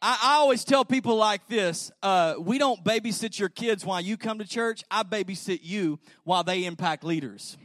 I, 0.00 0.18
I 0.22 0.34
always 0.34 0.64
tell 0.64 0.84
people 0.84 1.16
like 1.16 1.46
this 1.48 1.90
uh, 2.02 2.34
we 2.38 2.58
don't 2.58 2.82
babysit 2.84 3.38
your 3.38 3.48
kids 3.48 3.84
while 3.84 4.00
you 4.00 4.16
come 4.16 4.38
to 4.38 4.46
church, 4.46 4.84
I 4.90 5.02
babysit 5.02 5.60
you 5.62 5.98
while 6.24 6.44
they 6.44 6.64
impact 6.64 7.04
leaders. 7.04 7.56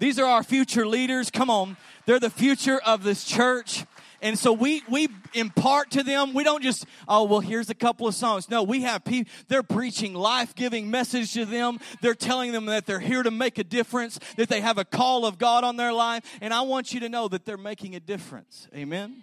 These 0.00 0.20
are 0.20 0.26
our 0.26 0.44
future 0.44 0.86
leaders. 0.86 1.30
Come 1.30 1.50
on, 1.50 1.76
they're 2.06 2.20
the 2.20 2.30
future 2.30 2.80
of 2.84 3.02
this 3.02 3.24
church. 3.24 3.84
And 4.20 4.36
so 4.36 4.52
we 4.52 4.82
we 4.88 5.08
impart 5.34 5.92
to 5.92 6.02
them. 6.02 6.34
We 6.34 6.42
don't 6.42 6.62
just 6.62 6.86
oh 7.06 7.24
well 7.24 7.40
here's 7.40 7.70
a 7.70 7.74
couple 7.74 8.08
of 8.08 8.14
songs. 8.14 8.50
No, 8.50 8.62
we 8.64 8.82
have 8.82 9.04
people. 9.04 9.32
They're 9.46 9.62
preaching 9.62 10.14
life 10.14 10.54
giving 10.56 10.90
message 10.90 11.34
to 11.34 11.44
them. 11.44 11.78
They're 12.00 12.14
telling 12.14 12.50
them 12.50 12.66
that 12.66 12.86
they're 12.86 12.98
here 12.98 13.22
to 13.22 13.30
make 13.30 13.58
a 13.58 13.64
difference. 13.64 14.18
That 14.36 14.48
they 14.48 14.60
have 14.60 14.78
a 14.78 14.84
call 14.84 15.24
of 15.24 15.38
God 15.38 15.62
on 15.62 15.76
their 15.76 15.92
life. 15.92 16.24
And 16.40 16.52
I 16.52 16.62
want 16.62 16.92
you 16.92 17.00
to 17.00 17.08
know 17.08 17.28
that 17.28 17.44
they're 17.44 17.56
making 17.56 17.94
a 17.94 18.00
difference. 18.00 18.66
Amen. 18.74 19.22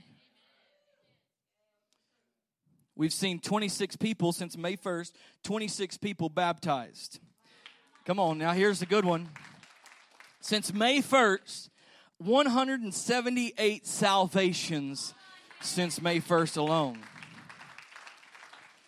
We've 2.97 3.13
seen 3.13 3.39
26 3.39 3.97
people 3.97 4.31
since 4.31 4.57
May 4.57 4.77
1st, 4.77 5.11
26 5.43 5.97
people 5.97 6.29
baptized. 6.29 7.19
Come 8.05 8.19
on, 8.19 8.37
now 8.37 8.53
here's 8.53 8.79
the 8.79 8.85
good 8.85 9.03
one. 9.03 9.29
Since 10.39 10.73
May 10.73 11.01
1st, 11.01 11.69
178 12.19 13.85
salvations 13.85 15.13
since 15.61 16.01
May 16.01 16.21
1st 16.21 16.57
alone. 16.57 16.99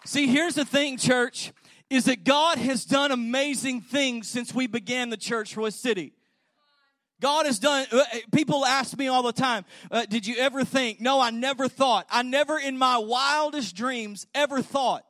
See, 0.06 0.28
here's 0.28 0.56
the 0.56 0.64
thing, 0.64 0.98
church, 0.98 1.52
is 1.90 2.06
that 2.06 2.24
God 2.24 2.58
has 2.58 2.86
done 2.86 3.12
amazing 3.12 3.82
things 3.82 4.30
since 4.30 4.54
we 4.54 4.68
began 4.68 5.10
the 5.10 5.18
church 5.18 5.56
Royse 5.56 5.74
City. 5.74 6.14
God 7.20 7.48
has 7.48 7.58
done, 7.58 7.88
uh, 7.92 8.04
people 8.32 8.66
ask 8.66 8.98
me 8.98 9.08
all 9.08 9.24
the 9.24 9.34
time, 9.34 9.66
uh, 9.90 10.06
did 10.06 10.28
you 10.28 10.36
ever 10.38 10.64
think? 10.64 11.02
No, 11.02 11.20
I 11.20 11.32
never 11.32 11.68
thought. 11.68 12.06
I 12.12 12.22
never 12.22 12.60
in 12.60 12.78
my 12.78 12.98
wildest 12.98 13.76
dreams 13.76 14.28
ever 14.36 14.62
thought. 14.62 15.04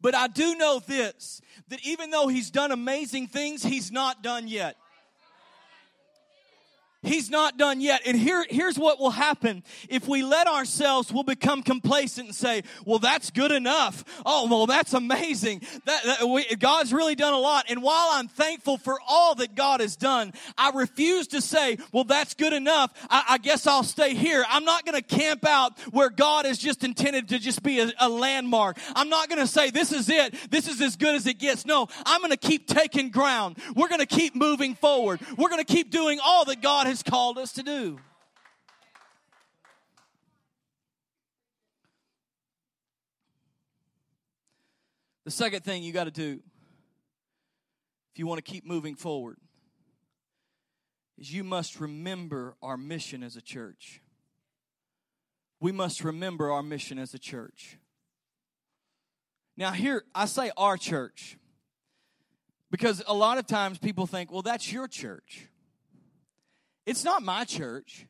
But 0.00 0.14
I 0.14 0.28
do 0.28 0.54
know 0.54 0.78
this, 0.78 1.40
that 1.68 1.84
even 1.84 2.10
though 2.10 2.28
he's 2.28 2.50
done 2.50 2.70
amazing 2.70 3.26
things, 3.26 3.64
he's 3.64 3.90
not 3.90 4.22
done 4.22 4.46
yet. 4.46 4.76
He's 7.02 7.30
not 7.30 7.56
done 7.56 7.80
yet. 7.80 8.02
And 8.06 8.18
here, 8.18 8.44
here's 8.50 8.76
what 8.76 8.98
will 8.98 9.10
happen. 9.10 9.62
If 9.88 10.08
we 10.08 10.24
let 10.24 10.48
ourselves, 10.48 11.12
we'll 11.12 11.22
become 11.22 11.62
complacent 11.62 12.26
and 12.26 12.34
say, 12.34 12.64
well, 12.84 12.98
that's 12.98 13.30
good 13.30 13.52
enough. 13.52 14.04
Oh, 14.26 14.48
well, 14.50 14.66
that's 14.66 14.94
amazing. 14.94 15.62
That, 15.84 16.04
that 16.04 16.28
we, 16.28 16.44
God's 16.56 16.92
really 16.92 17.14
done 17.14 17.34
a 17.34 17.38
lot. 17.38 17.66
And 17.68 17.84
while 17.84 18.08
I'm 18.12 18.26
thankful 18.26 18.78
for 18.78 18.98
all 19.08 19.36
that 19.36 19.54
God 19.54 19.80
has 19.80 19.94
done, 19.94 20.32
I 20.56 20.70
refuse 20.70 21.28
to 21.28 21.40
say, 21.40 21.78
well, 21.92 22.02
that's 22.02 22.34
good 22.34 22.52
enough. 22.52 22.92
I, 23.08 23.24
I 23.28 23.38
guess 23.38 23.68
I'll 23.68 23.84
stay 23.84 24.14
here. 24.14 24.44
I'm 24.48 24.64
not 24.64 24.84
going 24.84 25.00
to 25.00 25.16
camp 25.16 25.46
out 25.46 25.78
where 25.92 26.10
God 26.10 26.46
is 26.46 26.58
just 26.58 26.82
intended 26.82 27.28
to 27.28 27.38
just 27.38 27.62
be 27.62 27.78
a, 27.78 27.92
a 28.00 28.08
landmark. 28.08 28.76
I'm 28.96 29.08
not 29.08 29.28
going 29.28 29.40
to 29.40 29.46
say, 29.46 29.70
this 29.70 29.92
is 29.92 30.08
it. 30.08 30.34
This 30.50 30.66
is 30.66 30.80
as 30.80 30.96
good 30.96 31.14
as 31.14 31.28
it 31.28 31.38
gets. 31.38 31.64
No, 31.64 31.86
I'm 32.04 32.20
going 32.20 32.32
to 32.32 32.36
keep 32.36 32.66
taking 32.66 33.10
ground. 33.10 33.56
We're 33.76 33.88
going 33.88 34.00
to 34.00 34.06
keep 34.06 34.34
moving 34.34 34.74
forward. 34.74 35.20
We're 35.36 35.48
going 35.48 35.64
to 35.64 35.72
keep 35.72 35.92
doing 35.92 36.18
all 36.20 36.44
that 36.46 36.60
God 36.60 36.88
has 36.88 36.97
called 37.02 37.38
us 37.38 37.52
to 37.54 37.62
do. 37.62 37.98
The 45.24 45.30
second 45.30 45.62
thing 45.62 45.82
you 45.82 45.92
got 45.92 46.04
to 46.04 46.10
do 46.10 46.40
if 48.12 48.18
you 48.18 48.26
want 48.26 48.42
to 48.42 48.50
keep 48.50 48.64
moving 48.64 48.94
forward 48.94 49.36
is 51.18 51.32
you 51.32 51.44
must 51.44 51.80
remember 51.80 52.56
our 52.62 52.76
mission 52.76 53.22
as 53.22 53.36
a 53.36 53.42
church. 53.42 54.00
We 55.60 55.70
must 55.70 56.02
remember 56.02 56.50
our 56.50 56.62
mission 56.62 56.98
as 56.98 57.12
a 57.12 57.18
church. 57.18 57.78
Now, 59.56 59.72
here, 59.72 60.04
I 60.14 60.26
say 60.26 60.50
our 60.56 60.76
church 60.76 61.36
because 62.70 63.02
a 63.06 63.14
lot 63.14 63.38
of 63.38 63.46
times 63.46 63.78
people 63.78 64.06
think, 64.06 64.32
well, 64.32 64.42
that's 64.42 64.72
your 64.72 64.88
church. 64.88 65.48
It's 66.88 67.04
not 67.04 67.22
my 67.22 67.44
church. 67.44 68.06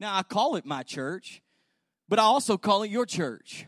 Now, 0.00 0.16
I 0.16 0.22
call 0.22 0.56
it 0.56 0.64
my 0.64 0.82
church, 0.82 1.42
but 2.08 2.18
I 2.18 2.22
also 2.22 2.56
call 2.56 2.84
it 2.84 2.90
your 2.90 3.04
church. 3.04 3.66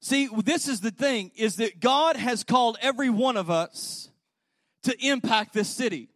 See, 0.00 0.28
this 0.44 0.68
is 0.68 0.80
the 0.80 0.92
thing 0.92 1.32
is 1.34 1.56
that 1.56 1.80
God 1.80 2.14
has 2.14 2.44
called 2.44 2.78
every 2.80 3.10
one 3.10 3.36
of 3.36 3.50
us 3.50 4.10
to 4.84 4.94
impact 5.04 5.54
this 5.54 5.68
city, 5.68 6.08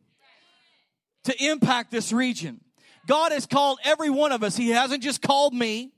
to 1.24 1.34
impact 1.44 1.90
this 1.90 2.12
region. 2.12 2.60
God 3.08 3.32
has 3.32 3.44
called 3.44 3.80
every 3.82 4.10
one 4.10 4.30
of 4.30 4.44
us. 4.44 4.56
He 4.56 4.68
hasn't 4.68 5.02
just 5.02 5.20
called 5.20 5.52
me, 5.52 5.90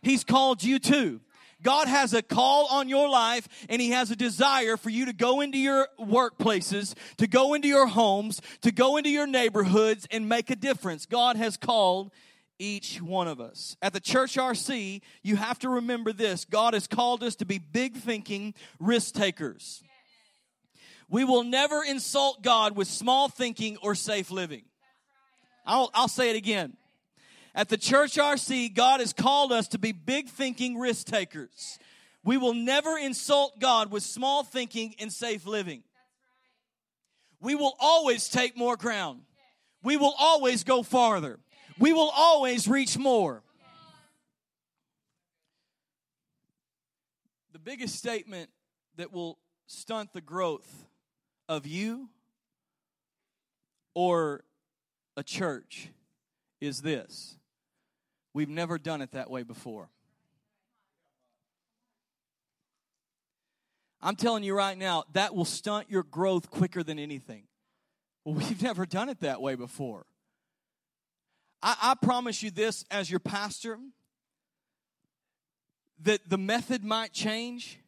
He's 0.00 0.24
called 0.24 0.64
you 0.64 0.78
too. 0.78 1.20
God 1.62 1.88
has 1.88 2.14
a 2.14 2.22
call 2.22 2.66
on 2.66 2.88
your 2.88 3.08
life 3.08 3.48
and 3.68 3.80
He 3.80 3.90
has 3.90 4.10
a 4.10 4.16
desire 4.16 4.76
for 4.76 4.90
you 4.90 5.06
to 5.06 5.12
go 5.12 5.40
into 5.40 5.58
your 5.58 5.88
workplaces, 6.00 6.94
to 7.16 7.26
go 7.26 7.54
into 7.54 7.68
your 7.68 7.86
homes, 7.86 8.40
to 8.62 8.70
go 8.70 8.96
into 8.96 9.10
your 9.10 9.26
neighborhoods 9.26 10.06
and 10.10 10.28
make 10.28 10.50
a 10.50 10.56
difference. 10.56 11.06
God 11.06 11.36
has 11.36 11.56
called 11.56 12.12
each 12.58 13.00
one 13.00 13.28
of 13.28 13.40
us. 13.40 13.76
At 13.82 13.92
the 13.92 14.00
Church 14.00 14.36
RC, 14.36 15.00
you 15.22 15.36
have 15.36 15.58
to 15.60 15.68
remember 15.68 16.12
this 16.12 16.44
God 16.44 16.74
has 16.74 16.86
called 16.86 17.22
us 17.22 17.36
to 17.36 17.44
be 17.44 17.58
big 17.58 17.96
thinking 17.96 18.54
risk 18.78 19.14
takers. 19.14 19.82
We 21.08 21.24
will 21.24 21.44
never 21.44 21.82
insult 21.82 22.42
God 22.42 22.76
with 22.76 22.86
small 22.86 23.28
thinking 23.28 23.78
or 23.82 23.94
safe 23.94 24.30
living. 24.30 24.64
I'll, 25.64 25.90
I'll 25.94 26.08
say 26.08 26.30
it 26.30 26.36
again. 26.36 26.76
At 27.54 27.68
the 27.68 27.76
church 27.76 28.16
RC, 28.16 28.74
God 28.74 29.00
has 29.00 29.12
called 29.12 29.52
us 29.52 29.68
to 29.68 29.78
be 29.78 29.92
big 29.92 30.28
thinking 30.28 30.78
risk 30.78 31.06
takers. 31.06 31.78
We 32.24 32.36
will 32.36 32.54
never 32.54 32.96
insult 32.98 33.58
God 33.58 33.90
with 33.90 34.02
small 34.02 34.44
thinking 34.44 34.94
and 34.98 35.12
safe 35.12 35.46
living. 35.46 35.82
We 37.40 37.54
will 37.54 37.74
always 37.80 38.28
take 38.28 38.56
more 38.56 38.76
ground. 38.76 39.20
We 39.82 39.96
will 39.96 40.14
always 40.18 40.64
go 40.64 40.82
farther. 40.82 41.38
We 41.78 41.92
will 41.92 42.10
always 42.14 42.66
reach 42.68 42.98
more. 42.98 43.42
the 47.58 47.70
biggest 47.70 47.96
statement 47.96 48.50
that 48.96 49.12
will 49.12 49.38
stunt 49.66 50.12
the 50.12 50.20
growth 50.20 50.86
of 51.48 51.66
you 51.66 52.08
or 53.94 54.44
a 55.16 55.22
church 55.24 55.88
is 56.60 56.82
this 56.82 57.37
we've 58.38 58.48
never 58.48 58.78
done 58.78 59.02
it 59.02 59.10
that 59.10 59.28
way 59.28 59.42
before. 59.42 59.88
I'm 64.00 64.14
telling 64.14 64.44
you 64.44 64.54
right 64.54 64.78
now, 64.78 65.02
that 65.14 65.34
will 65.34 65.44
stunt 65.44 65.90
your 65.90 66.04
growth 66.04 66.48
quicker 66.48 66.84
than 66.84 67.00
anything. 67.00 67.48
Well, 68.24 68.36
we've 68.38 68.62
never 68.62 68.86
done 68.86 69.08
it 69.08 69.18
that 69.22 69.42
way 69.42 69.56
before. 69.56 70.06
I, 71.64 71.76
I 71.82 71.94
promise 72.00 72.40
you 72.40 72.52
this 72.52 72.84
as 72.92 73.10
your 73.10 73.18
pastor 73.18 73.76
that 76.02 76.20
the 76.30 76.38
method 76.38 76.84
might 76.84 77.12
change, 77.12 77.80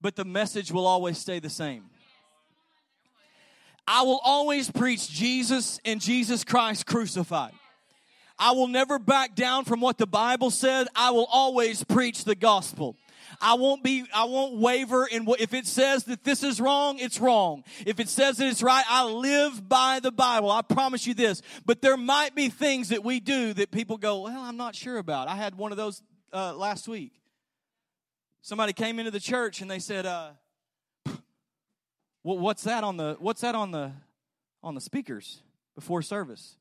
but 0.00 0.16
the 0.16 0.24
message 0.24 0.72
will 0.72 0.88
always 0.88 1.18
stay 1.18 1.38
the 1.38 1.48
same. 1.48 1.84
I 3.86 4.02
will 4.02 4.20
always 4.24 4.68
preach 4.68 5.08
Jesus 5.08 5.78
and 5.84 6.00
Jesus 6.00 6.42
Christ 6.42 6.84
crucified. 6.84 7.52
I 8.38 8.52
will 8.52 8.68
never 8.68 8.98
back 8.98 9.34
down 9.34 9.64
from 9.64 9.80
what 9.80 9.98
the 9.98 10.06
Bible 10.06 10.50
said. 10.50 10.88
I 10.94 11.10
will 11.10 11.28
always 11.30 11.84
preach 11.84 12.24
the 12.24 12.34
gospel. 12.34 12.96
I 13.40 13.54
won't 13.54 13.82
be, 13.82 14.04
I 14.14 14.24
won't 14.24 14.56
waver 14.56 15.06
in 15.06 15.24
what, 15.24 15.40
if 15.40 15.54
it 15.54 15.66
says 15.66 16.04
that 16.04 16.24
this 16.24 16.42
is 16.42 16.60
wrong, 16.60 16.98
it's 16.98 17.20
wrong. 17.20 17.64
If 17.86 18.00
it 18.00 18.08
says 18.08 18.36
that 18.38 18.46
it's 18.46 18.62
right, 18.62 18.84
I 18.88 19.04
live 19.04 19.68
by 19.68 20.00
the 20.00 20.12
Bible. 20.12 20.50
I 20.50 20.62
promise 20.62 21.06
you 21.06 21.14
this. 21.14 21.42
But 21.64 21.82
there 21.82 21.96
might 21.96 22.34
be 22.34 22.48
things 22.48 22.88
that 22.90 23.04
we 23.04 23.20
do 23.20 23.52
that 23.54 23.70
people 23.70 23.98
go, 23.98 24.22
well, 24.22 24.40
I'm 24.40 24.56
not 24.56 24.74
sure 24.74 24.98
about. 24.98 25.28
I 25.28 25.36
had 25.36 25.56
one 25.56 25.72
of 25.72 25.76
those 25.76 26.02
uh, 26.32 26.54
last 26.54 26.88
week. 26.88 27.12
Somebody 28.42 28.72
came 28.72 28.98
into 28.98 29.10
the 29.10 29.20
church 29.20 29.60
and 29.60 29.70
they 29.70 29.78
said, 29.78 30.06
uh, 30.06 30.30
what's 32.22 32.64
that 32.64 32.84
on 32.84 32.96
the, 32.96 33.16
what's 33.18 33.40
that 33.40 33.54
on 33.54 33.70
the, 33.70 33.92
on 34.62 34.74
the 34.74 34.80
speakers 34.80 35.40
before 35.74 36.02
service? 36.02 36.56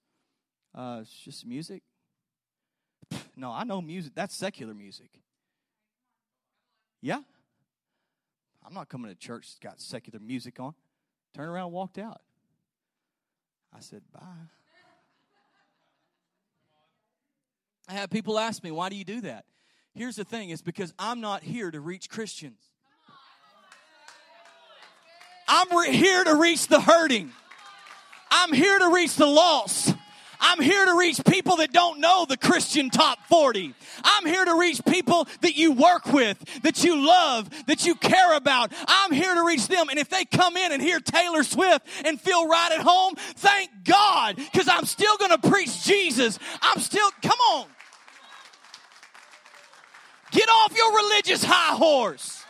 Uh, 0.76 1.00
it's 1.02 1.12
just 1.12 1.46
music. 1.46 1.84
No, 3.36 3.52
I 3.52 3.64
know 3.64 3.82
music. 3.82 4.14
That's 4.16 4.36
secular 4.36 4.76
music. 4.76 5.10
Yeah. 7.02 7.20
I'm 8.66 8.74
not 8.74 8.90
coming 8.90 9.12
to 9.12 9.16
church 9.16 9.48
that's 9.48 9.60
got 9.60 9.82
secular 9.82 10.20
music 10.20 10.60
on. 10.60 10.74
Turned 11.36 11.50
around 11.50 11.72
walked 11.72 11.98
out. 11.98 12.22
I 13.76 13.80
said, 13.80 14.02
bye. 14.14 14.22
I 17.90 17.94
have 17.94 18.10
people 18.10 18.38
ask 18.38 18.64
me, 18.64 18.72
why 18.72 18.90
do 18.90 18.96
you 18.96 19.04
do 19.04 19.22
that? 19.22 19.46
Here's 19.96 20.16
the 20.16 20.24
thing 20.24 20.50
it's 20.50 20.62
because 20.62 20.94
I'm 20.98 21.22
not 21.22 21.44
here 21.44 21.70
to 21.70 21.80
reach 21.80 22.10
Christians. 22.10 22.60
I'm 25.48 25.78
re- 25.78 25.92
here 25.92 26.24
to 26.24 26.36
reach 26.36 26.68
the 26.68 26.80
hurting. 26.80 27.32
I'm 28.32 28.54
here 28.54 28.80
to 28.80 28.90
reach 28.90 29.16
the 29.16 29.28
lost. 29.28 29.96
I'm 30.46 30.60
here 30.60 30.86
to 30.86 30.98
reach 30.98 31.24
people 31.26 31.56
that 31.58 31.72
don't 31.72 32.02
know 32.02 32.26
the 32.28 32.36
Christian 32.36 32.90
top 32.90 33.18
40. 33.30 33.74
I'm 34.04 34.26
here 34.26 34.44
to 34.44 34.60
reach 34.60 34.84
people 34.84 35.26
that 35.40 35.56
you 35.56 35.72
work 35.72 36.06
with, 36.08 36.38
that 36.64 36.84
you 36.84 36.98
love, 36.98 37.50
that 37.68 37.86
you 37.86 37.96
care 37.96 38.36
about. 38.36 38.74
I'm 38.86 39.14
here 39.14 39.34
to 39.34 39.46
reach 39.46 39.68
them. 39.68 39.88
And 39.90 39.98
if 39.98 40.10
they 40.10 40.26
come 40.26 40.58
in 40.58 40.74
and 40.74 40.82
hear 40.82 41.00
Taylor 41.00 41.44
Swift 41.44 41.88
and 42.04 42.20
feel 42.20 42.46
right 42.46 42.74
at 42.74 42.82
home, 42.82 43.16
thank 43.16 43.70
God, 43.86 44.36
because 44.36 44.68
I'm 44.68 44.86
still 44.86 45.16
going 45.18 45.32
to 45.32 45.50
preach 45.50 45.86
Jesus. 45.86 46.38
I'm 46.62 46.80
still, 46.80 47.10
come 47.22 47.40
on. 47.54 47.68
Get 50.32 50.50
off 50.50 50.76
your 50.76 50.94
religious 50.94 51.44
high 51.44 51.76
horse. 51.78 52.43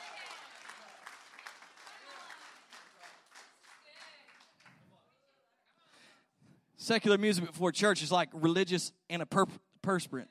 Secular 6.83 7.17
music 7.17 7.45
before 7.45 7.71
church 7.71 8.03
is 8.03 8.11
like 8.11 8.27
religious 8.33 8.91
and 9.09 9.21
a 9.21 9.25
per- 9.25 9.45
perspirant. 9.81 10.27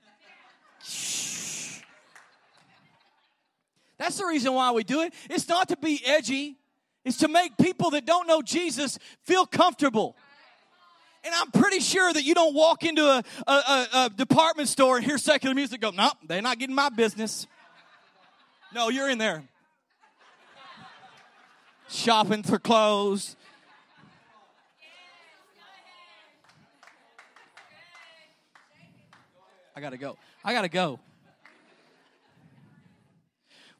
That's 3.96 4.18
the 4.18 4.26
reason 4.26 4.52
why 4.52 4.72
we 4.72 4.84
do 4.84 5.00
it. 5.00 5.14
It's 5.30 5.48
not 5.48 5.70
to 5.70 5.78
be 5.78 6.02
edgy, 6.04 6.58
it's 7.06 7.16
to 7.18 7.28
make 7.28 7.56
people 7.56 7.92
that 7.92 8.04
don't 8.04 8.26
know 8.26 8.42
Jesus 8.42 8.98
feel 9.24 9.46
comfortable. 9.46 10.14
And 11.24 11.34
I'm 11.34 11.50
pretty 11.52 11.80
sure 11.80 12.12
that 12.12 12.22
you 12.22 12.34
don't 12.34 12.54
walk 12.54 12.84
into 12.84 13.06
a, 13.06 13.24
a, 13.46 13.52
a, 13.52 13.88
a 13.94 14.10
department 14.14 14.68
store 14.68 14.98
and 14.98 15.06
hear 15.06 15.16
secular 15.16 15.54
music 15.54 15.80
go, 15.80 15.90
nope, 15.90 16.18
they're 16.28 16.42
not 16.42 16.58
getting 16.58 16.76
my 16.76 16.90
business. 16.90 17.46
No, 18.74 18.90
you're 18.90 19.08
in 19.08 19.16
there. 19.16 19.42
Shopping 21.88 22.42
for 22.42 22.58
clothes, 22.58 23.36
I 29.74 29.80
got 29.80 29.90
to 29.90 29.98
go. 29.98 30.18
I 30.44 30.52
got 30.52 30.62
to 30.62 30.68
go. 30.68 31.00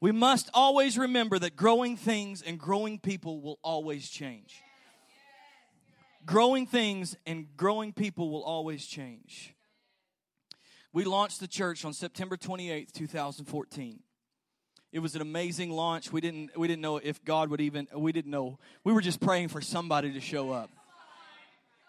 We 0.00 0.11
must 0.11 0.50
always 0.52 0.98
remember 0.98 1.38
that 1.38 1.55
growing 1.55 1.96
things 1.96 2.42
and 2.42 2.59
growing 2.59 2.98
people 2.98 3.40
will 3.40 3.59
always 3.62 4.09
change. 4.09 4.61
Growing 6.26 6.66
things 6.66 7.16
and 7.26 7.46
growing 7.57 7.92
people 7.92 8.31
will 8.31 8.42
always 8.42 8.85
change. 8.87 9.55
We 10.92 11.05
launched 11.05 11.40
the 11.40 11.46
church 11.46 11.85
on 11.85 11.92
September 11.92 12.37
28th, 12.37 12.92
2014. 12.92 14.00
It 14.92 14.98
was 14.98 15.14
an 15.14 15.22
amazing 15.22 15.70
launch. 15.70 16.12
We 16.12 16.20
didn't 16.20 16.59
we 16.59 16.68
didn't 16.68 16.83
know 16.83 16.98
if 16.98 17.24
God 17.24 17.48
would 17.48 17.61
even 17.61 17.87
we 17.94 18.12
didn't 18.12 18.31
know. 18.31 18.59
We 18.85 18.92
were 18.92 19.00
just 19.00 19.20
praying 19.20 19.48
for 19.48 19.61
somebody 19.61 20.12
to 20.12 20.20
show 20.20 20.50
up. 20.50 20.68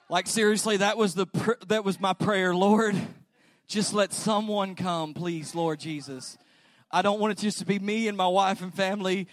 Like 0.10 0.28
seriously, 0.28 0.78
that 0.78 0.98
was 0.98 1.16
the 1.16 1.26
that 1.68 1.84
was 1.84 2.00
my 2.00 2.14
prayer, 2.14 2.56
Lord 2.56 2.96
just 3.68 3.94
let 3.94 4.14
someone 4.14 4.76
come, 4.76 5.14
please, 5.14 5.56
Lord 5.56 5.80
Jesus. 5.80 6.38
I 6.92 7.02
don't 7.02 7.20
want 7.20 7.32
it 7.32 7.42
just 7.42 7.60
to 7.60 7.66
be 7.66 7.80
me 7.80 8.08
and 8.08 8.16
my 8.16 8.28
wife 8.28 8.62
and 8.62 8.74
family 8.74 9.28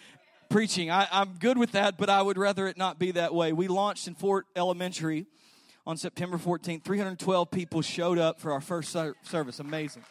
preaching. 0.49 0.91
I, 0.91 1.07
am 1.13 1.37
good 1.39 1.59
with 1.59 1.73
that, 1.73 1.99
but 1.99 2.09
I 2.09 2.23
would 2.23 2.39
rather 2.39 2.67
it 2.67 2.77
not 2.77 2.99
be 2.99 3.11
that 3.13 3.35
way. 3.35 3.53
We 3.53 3.69
launched 3.69 4.09
in 4.09 4.15
Fort 4.15 4.47
Elementary 4.57 5.27
on 5.87 5.97
September 5.97 6.39
14th. 6.39 6.85
312 6.85 7.51
people 7.51 7.83
showed 7.83 8.19
up 8.19 8.41
for 8.41 8.53
our 8.53 8.61
first 8.61 8.97
service. 9.23 9.61
Amazing. 9.61 10.05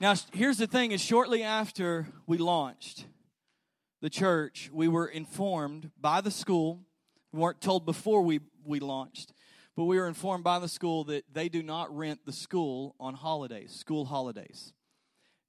Now, 0.00 0.14
here's 0.32 0.58
the 0.58 0.66
thing 0.66 0.92
is 0.92 1.00
shortly 1.00 1.42
after 1.42 2.08
we 2.26 2.38
launched 2.38 3.06
the 4.00 4.10
church, 4.10 4.70
we 4.72 4.86
were 4.86 5.06
informed 5.06 5.90
by 6.00 6.20
the 6.20 6.30
school. 6.30 6.80
We 7.32 7.40
weren't 7.40 7.60
told 7.60 7.84
before 7.84 8.22
we, 8.22 8.40
we 8.64 8.80
launched 8.80 9.32
but 9.78 9.84
we 9.84 9.96
were 9.96 10.08
informed 10.08 10.42
by 10.42 10.58
the 10.58 10.66
school 10.66 11.04
that 11.04 11.22
they 11.32 11.48
do 11.48 11.62
not 11.62 11.96
rent 11.96 12.18
the 12.26 12.32
school 12.32 12.96
on 12.98 13.14
holidays, 13.14 13.70
school 13.72 14.04
holidays. 14.04 14.72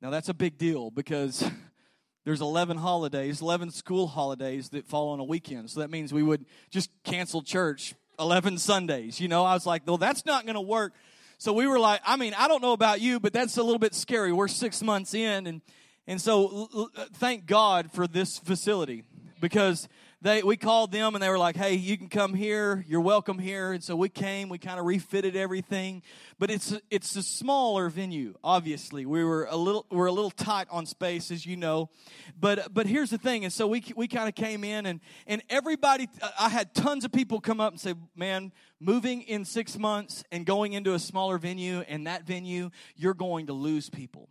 Now 0.03 0.11
that's 0.11 0.29
a 0.29 0.35
big 0.35 0.59
deal 0.59 0.91
because 0.91 1.43
there's 2.25 2.39
11 2.39 2.77
holidays, 2.77 3.41
11 3.41 3.71
school 3.71 4.05
holidays 4.05 4.69
that 4.69 4.85
fall 4.85 5.09
on 5.09 5.19
a 5.19 5.23
weekend. 5.23 5.71
So 5.71 5.79
that 5.79 5.89
means 5.89 6.13
we 6.13 6.21
would 6.21 6.45
just 6.69 6.91
cancel 7.03 7.41
church 7.41 7.95
11 8.19 8.59
Sundays. 8.59 9.19
You 9.19 9.29
know, 9.29 9.43
I 9.43 9.55
was 9.55 9.65
like, 9.65 9.81
well, 9.87 9.97
that's 9.97 10.23
not 10.27 10.45
going 10.45 10.53
to 10.53 10.61
work. 10.61 10.93
So 11.39 11.51
we 11.51 11.65
were 11.65 11.79
like, 11.79 11.99
I 12.05 12.15
mean, 12.15 12.35
I 12.37 12.47
don't 12.47 12.61
know 12.61 12.73
about 12.73 13.01
you, 13.01 13.19
but 13.19 13.33
that's 13.33 13.57
a 13.57 13.63
little 13.63 13.79
bit 13.79 13.95
scary. 13.95 14.31
We're 14.31 14.47
six 14.47 14.83
months 14.83 15.15
in, 15.15 15.47
and 15.47 15.61
and 16.05 16.21
so 16.21 16.91
thank 17.15 17.47
God 17.47 17.91
for 17.91 18.05
this 18.05 18.37
facility 18.37 19.05
because 19.41 19.87
they 20.21 20.43
we 20.43 20.57
called 20.57 20.91
them 20.91 21.15
and 21.15 21.23
they 21.23 21.29
were 21.29 21.37
like, 21.37 21.55
"Hey, 21.55 21.75
you 21.75 21.97
can 21.97 22.09
come 22.09 22.33
here. 22.33 22.83
You're 22.87 22.99
welcome 22.99 23.39
here." 23.39 23.71
And 23.71 23.81
so 23.81 23.95
we 23.95 24.09
came. 24.09 24.49
We 24.49 24.57
kind 24.57 24.77
of 24.77 24.85
refitted 24.85 25.35
everything, 25.35 26.01
but 26.37 26.51
it's 26.51 26.73
it's 26.89 27.15
a 27.15 27.23
smaller 27.23 27.89
venue. 27.89 28.35
Obviously, 28.43 29.05
we 29.05 29.23
were 29.23 29.45
a 29.49 29.55
little 29.55 29.85
we're 29.89 30.07
a 30.07 30.11
little 30.11 30.31
tight 30.31 30.67
on 30.69 30.85
space, 30.85 31.31
as 31.31 31.45
you 31.45 31.55
know. 31.55 31.89
But 32.37 32.73
but 32.73 32.85
here's 32.85 33.11
the 33.11 33.17
thing, 33.17 33.45
and 33.45 33.53
so 33.53 33.67
we 33.67 33.81
we 33.95 34.09
kind 34.09 34.27
of 34.27 34.35
came 34.35 34.65
in 34.65 34.85
and 34.85 34.99
and 35.25 35.41
everybody. 35.49 36.09
I 36.37 36.49
had 36.49 36.73
tons 36.73 37.05
of 37.05 37.13
people 37.13 37.39
come 37.39 37.61
up 37.61 37.71
and 37.71 37.79
say, 37.79 37.93
"Man, 38.13 38.51
moving 38.81 39.21
in 39.21 39.45
six 39.45 39.77
months 39.77 40.25
and 40.33 40.45
going 40.45 40.73
into 40.73 40.93
a 40.95 40.99
smaller 40.99 41.37
venue 41.37 41.79
and 41.87 42.07
that 42.07 42.27
venue, 42.27 42.71
you're 42.97 43.13
going 43.13 43.47
to 43.47 43.53
lose 43.53 43.89
people." 43.89 44.29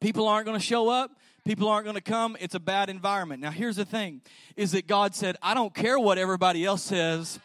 People 0.00 0.28
aren't 0.28 0.44
going 0.44 0.58
to 0.58 0.64
show 0.64 0.90
up. 0.90 1.12
People 1.46 1.68
aren't 1.68 1.84
going 1.84 1.94
to 1.94 2.00
come. 2.00 2.36
It's 2.40 2.56
a 2.56 2.60
bad 2.60 2.90
environment. 2.90 3.40
Now, 3.40 3.52
here's 3.52 3.76
the 3.76 3.84
thing 3.84 4.20
is 4.56 4.72
that 4.72 4.88
God 4.88 5.14
said, 5.14 5.36
I 5.40 5.54
don't 5.54 5.72
care 5.72 5.96
what 5.96 6.18
everybody 6.18 6.64
else 6.64 6.82
says. 6.82 7.38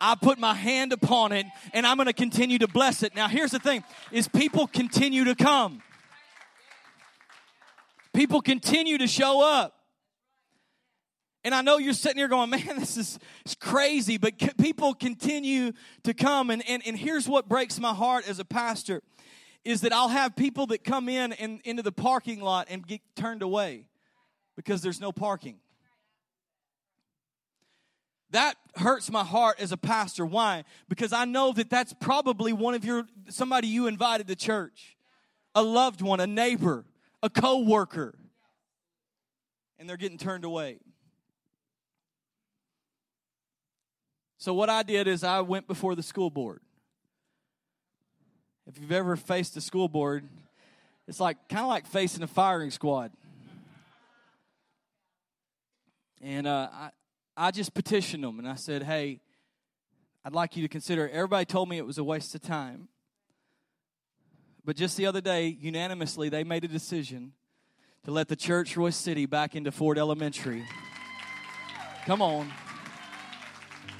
I 0.00 0.16
put 0.16 0.40
my 0.40 0.52
hand 0.52 0.92
upon 0.92 1.30
it 1.30 1.46
and 1.72 1.86
I'm 1.86 1.96
going 1.96 2.08
to 2.08 2.12
continue 2.12 2.58
to 2.58 2.66
bless 2.66 3.04
it. 3.04 3.14
Now, 3.14 3.28
here's 3.28 3.52
the 3.52 3.60
thing 3.60 3.84
is 4.10 4.26
people 4.26 4.66
continue 4.66 5.22
to 5.26 5.36
come. 5.36 5.80
People 8.12 8.40
continue 8.42 8.98
to 8.98 9.06
show 9.06 9.40
up. 9.40 9.74
And 11.44 11.54
I 11.54 11.62
know 11.62 11.78
you're 11.78 11.92
sitting 11.92 12.18
here 12.18 12.26
going, 12.26 12.50
man, 12.50 12.66
this 12.80 12.96
is 12.96 13.16
crazy, 13.60 14.18
but 14.18 14.34
c- 14.40 14.50
people 14.60 14.92
continue 14.92 15.70
to 16.02 16.14
come. 16.14 16.50
And, 16.50 16.68
and, 16.68 16.82
and 16.84 16.96
here's 16.98 17.28
what 17.28 17.48
breaks 17.48 17.78
my 17.78 17.94
heart 17.94 18.28
as 18.28 18.40
a 18.40 18.44
pastor 18.44 19.02
is 19.66 19.80
that 19.80 19.92
I'll 19.92 20.08
have 20.08 20.36
people 20.36 20.66
that 20.68 20.84
come 20.84 21.08
in 21.08 21.32
and 21.32 21.60
into 21.64 21.82
the 21.82 21.90
parking 21.90 22.40
lot 22.40 22.68
and 22.70 22.86
get 22.86 23.00
turned 23.16 23.42
away 23.42 23.86
because 24.54 24.80
there's 24.80 25.00
no 25.00 25.10
parking. 25.10 25.56
That 28.30 28.54
hurts 28.76 29.10
my 29.10 29.24
heart 29.24 29.56
as 29.58 29.72
a 29.72 29.76
pastor. 29.76 30.24
Why? 30.24 30.62
Because 30.88 31.12
I 31.12 31.24
know 31.24 31.52
that 31.52 31.68
that's 31.68 31.92
probably 31.94 32.52
one 32.52 32.74
of 32.74 32.84
your 32.84 33.06
somebody 33.28 33.66
you 33.66 33.88
invited 33.88 34.28
to 34.28 34.36
church, 34.36 34.96
a 35.52 35.64
loved 35.64 36.00
one, 36.00 36.20
a 36.20 36.28
neighbor, 36.28 36.84
a 37.20 37.28
co-worker, 37.28 38.16
and 39.80 39.88
they're 39.88 39.96
getting 39.96 40.18
turned 40.18 40.44
away. 40.44 40.78
So 44.38 44.54
what 44.54 44.70
I 44.70 44.84
did 44.84 45.08
is 45.08 45.24
I 45.24 45.40
went 45.40 45.66
before 45.66 45.96
the 45.96 46.04
school 46.04 46.30
board. 46.30 46.60
If 48.66 48.80
you've 48.80 48.92
ever 48.92 49.16
faced 49.16 49.56
a 49.56 49.60
school 49.60 49.88
board, 49.88 50.24
it's 51.06 51.20
like 51.20 51.36
kind 51.48 51.62
of 51.62 51.68
like 51.68 51.86
facing 51.86 52.22
a 52.22 52.26
firing 52.26 52.70
squad. 52.70 53.12
And 56.20 56.46
uh, 56.46 56.68
I, 56.72 56.90
I 57.36 57.50
just 57.52 57.74
petitioned 57.74 58.24
them 58.24 58.38
and 58.38 58.48
I 58.48 58.56
said, 58.56 58.82
hey, 58.82 59.20
I'd 60.24 60.32
like 60.32 60.56
you 60.56 60.62
to 60.62 60.68
consider. 60.68 61.08
Everybody 61.08 61.44
told 61.44 61.68
me 61.68 61.78
it 61.78 61.86
was 61.86 61.98
a 61.98 62.04
waste 62.04 62.34
of 62.34 62.42
time. 62.42 62.88
But 64.64 64.74
just 64.74 64.96
the 64.96 65.06
other 65.06 65.20
day, 65.20 65.56
unanimously, 65.60 66.28
they 66.28 66.42
made 66.42 66.64
a 66.64 66.68
decision 66.68 67.32
to 68.04 68.10
let 68.10 68.26
the 68.26 68.34
church 68.34 68.74
Royse 68.74 68.94
City 68.94 69.26
back 69.26 69.54
into 69.54 69.70
Ford 69.70 69.98
Elementary. 69.98 70.64
Come 72.04 72.20
on. 72.20 72.50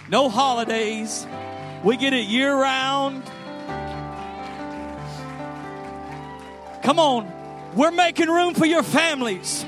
No 0.08 0.28
holidays. 0.28 1.24
We 1.84 1.96
get 1.96 2.12
it 2.12 2.26
year 2.26 2.52
round. 2.52 3.22
Come 6.86 7.00
on. 7.00 7.32
We're 7.74 7.90
making 7.90 8.28
room 8.28 8.54
for 8.54 8.64
your 8.64 8.84
families. 8.84 9.66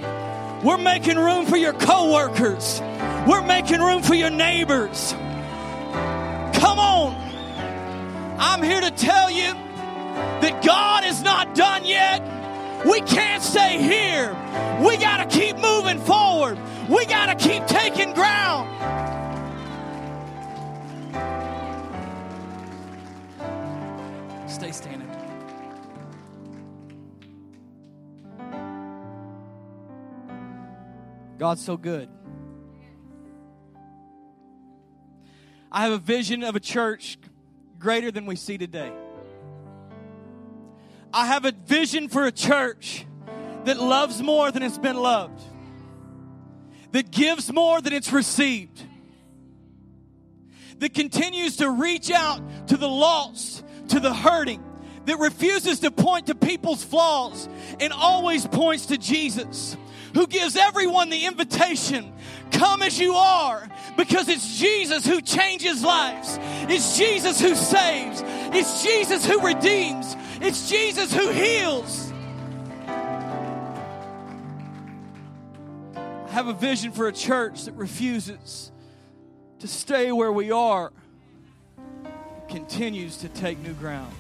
We're 0.63 0.79
making 0.79 1.17
room 1.17 1.47
for 1.47 1.57
your 1.57 1.73
coworkers. 1.73 2.81
We're 3.27 3.45
making 3.45 3.81
room 3.81 4.05
for 4.05 4.15
your 4.15 4.31
neighbors. 4.31 5.15
Come 6.55 6.79
on. 6.79 7.17
I'm 8.39 8.63
here 8.63 8.81
to 8.81 8.93
tell 8.93 9.33
you 9.33 9.53
that 9.53 10.63
God 10.65 11.05
is 11.05 11.21
not 11.21 11.57
done 11.57 11.85
yet. 11.85 12.23
We 12.87 13.01
can't 13.01 13.43
stay 13.43 13.83
here. 13.83 14.31
We 14.81 14.97
got 14.97 15.29
to 15.29 15.37
keep 15.37 15.57
moving 15.57 15.99
forward. 15.99 16.57
We 16.89 17.05
got 17.07 17.37
to 17.37 17.49
keep 17.49 17.67
taking 17.67 18.15
ground. 18.15 18.69
Stay 24.49 24.71
standing. 24.71 25.18
God's 31.39 31.65
so 31.65 31.77
good. 31.77 32.09
I 35.71 35.83
have 35.83 35.93
a 35.93 35.99
vision 35.99 36.43
of 36.43 36.57
a 36.57 36.61
church 36.61 37.17
greater 37.79 38.11
than 38.11 38.27
we 38.27 38.35
see 38.35 38.59
today. 38.59 38.93
I 41.13 41.27
have 41.27 41.45
a 41.45 41.53
vision 41.53 42.09
for 42.09 42.27
a 42.27 42.33
church 42.33 43.07
that 43.65 43.79
loves 43.79 44.21
more 44.21 44.51
than 44.51 44.63
it's 44.63 44.79
been 44.79 44.97
loved, 44.97 45.41
that 46.91 47.11
gives 47.11 47.53
more 47.53 47.81
than 47.81 47.93
it's 47.93 48.13
received, 48.13 48.83
that 50.79 50.93
continues 50.93 51.57
to 51.59 51.71
reach 51.71 52.11
out 52.11 52.69
to 52.69 52.77
the 52.77 52.89
lost, 52.89 53.65
to 53.89 54.01
the 54.01 54.13
hurting, 54.13 54.63
that 55.05 55.19
refuses 55.19 55.81
to 55.81 55.91
point 55.91 56.27
to 56.27 56.35
people's 56.35 56.83
flaws 56.83 57.49
and 57.79 57.93
always 57.93 58.47
points 58.47 58.87
to 58.87 58.99
Jesus 58.99 59.77
who 60.15 60.27
gives 60.27 60.57
everyone 60.57 61.11
the 61.11 61.27
invitation 61.27 62.13
come 62.51 62.83
as 62.83 62.99
you 62.99 63.15
are 63.15 63.69
because 63.97 64.29
it's 64.29 64.59
Jesus 64.59 65.07
who 65.07 65.21
changes 65.21 65.83
lives. 65.83 66.39
It's 66.69 66.97
Jesus 66.97 67.41
who 67.41 67.55
saves. 67.55 68.23
It's 68.25 68.83
Jesus 68.83 69.27
who 69.27 69.41
redeems. 69.41 70.17
It's 70.41 70.69
Jesus 70.69 71.13
who 71.13 71.31
heals. 71.31 72.13
I 76.29 76.31
have 76.31 76.49
a 76.49 76.53
vision 76.53 76.93
for 76.93 77.09
a 77.09 77.13
church 77.13 77.65
that 77.65 77.75
refuses 77.75 78.71
to 79.61 79.69
stay 79.69 80.13
where 80.13 80.33
we 80.33 80.53
are, 80.53 80.93
continues 82.49 83.17
to 83.19 83.29
take 83.29 83.59
new 83.59 83.73
ground. 83.75 84.15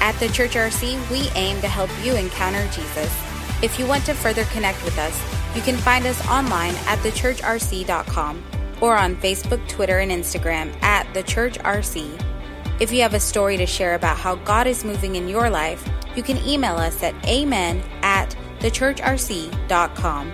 At 0.00 0.18
the 0.20 0.28
Church 0.28 0.52
RC, 0.52 1.10
we 1.10 1.28
aim 1.34 1.60
to 1.60 1.68
help 1.68 1.90
you 2.02 2.14
encounter 2.14 2.64
Jesus. 2.70 3.12
If 3.62 3.78
you 3.78 3.86
want 3.86 4.04
to 4.06 4.14
further 4.14 4.44
connect 4.44 4.84
with 4.84 4.98
us, 4.98 5.20
you 5.56 5.62
can 5.62 5.76
find 5.76 6.06
us 6.06 6.24
online 6.28 6.74
at 6.86 6.98
thechurchrc.com 7.00 8.42
or 8.80 8.96
on 8.96 9.16
Facebook, 9.16 9.66
Twitter, 9.68 9.98
and 9.98 10.12
Instagram 10.12 10.80
at 10.82 11.06
thechurchrc. 11.14 12.24
If 12.80 12.92
you 12.92 13.02
have 13.02 13.14
a 13.14 13.20
story 13.20 13.56
to 13.56 13.66
share 13.66 13.96
about 13.96 14.16
how 14.16 14.36
God 14.36 14.68
is 14.68 14.84
moving 14.84 15.16
in 15.16 15.28
your 15.28 15.50
life, 15.50 15.88
you 16.14 16.22
can 16.22 16.38
email 16.46 16.76
us 16.76 17.02
at 17.02 17.14
amen 17.26 17.82
at 18.02 18.36
thechurchrc.com. 18.60 20.32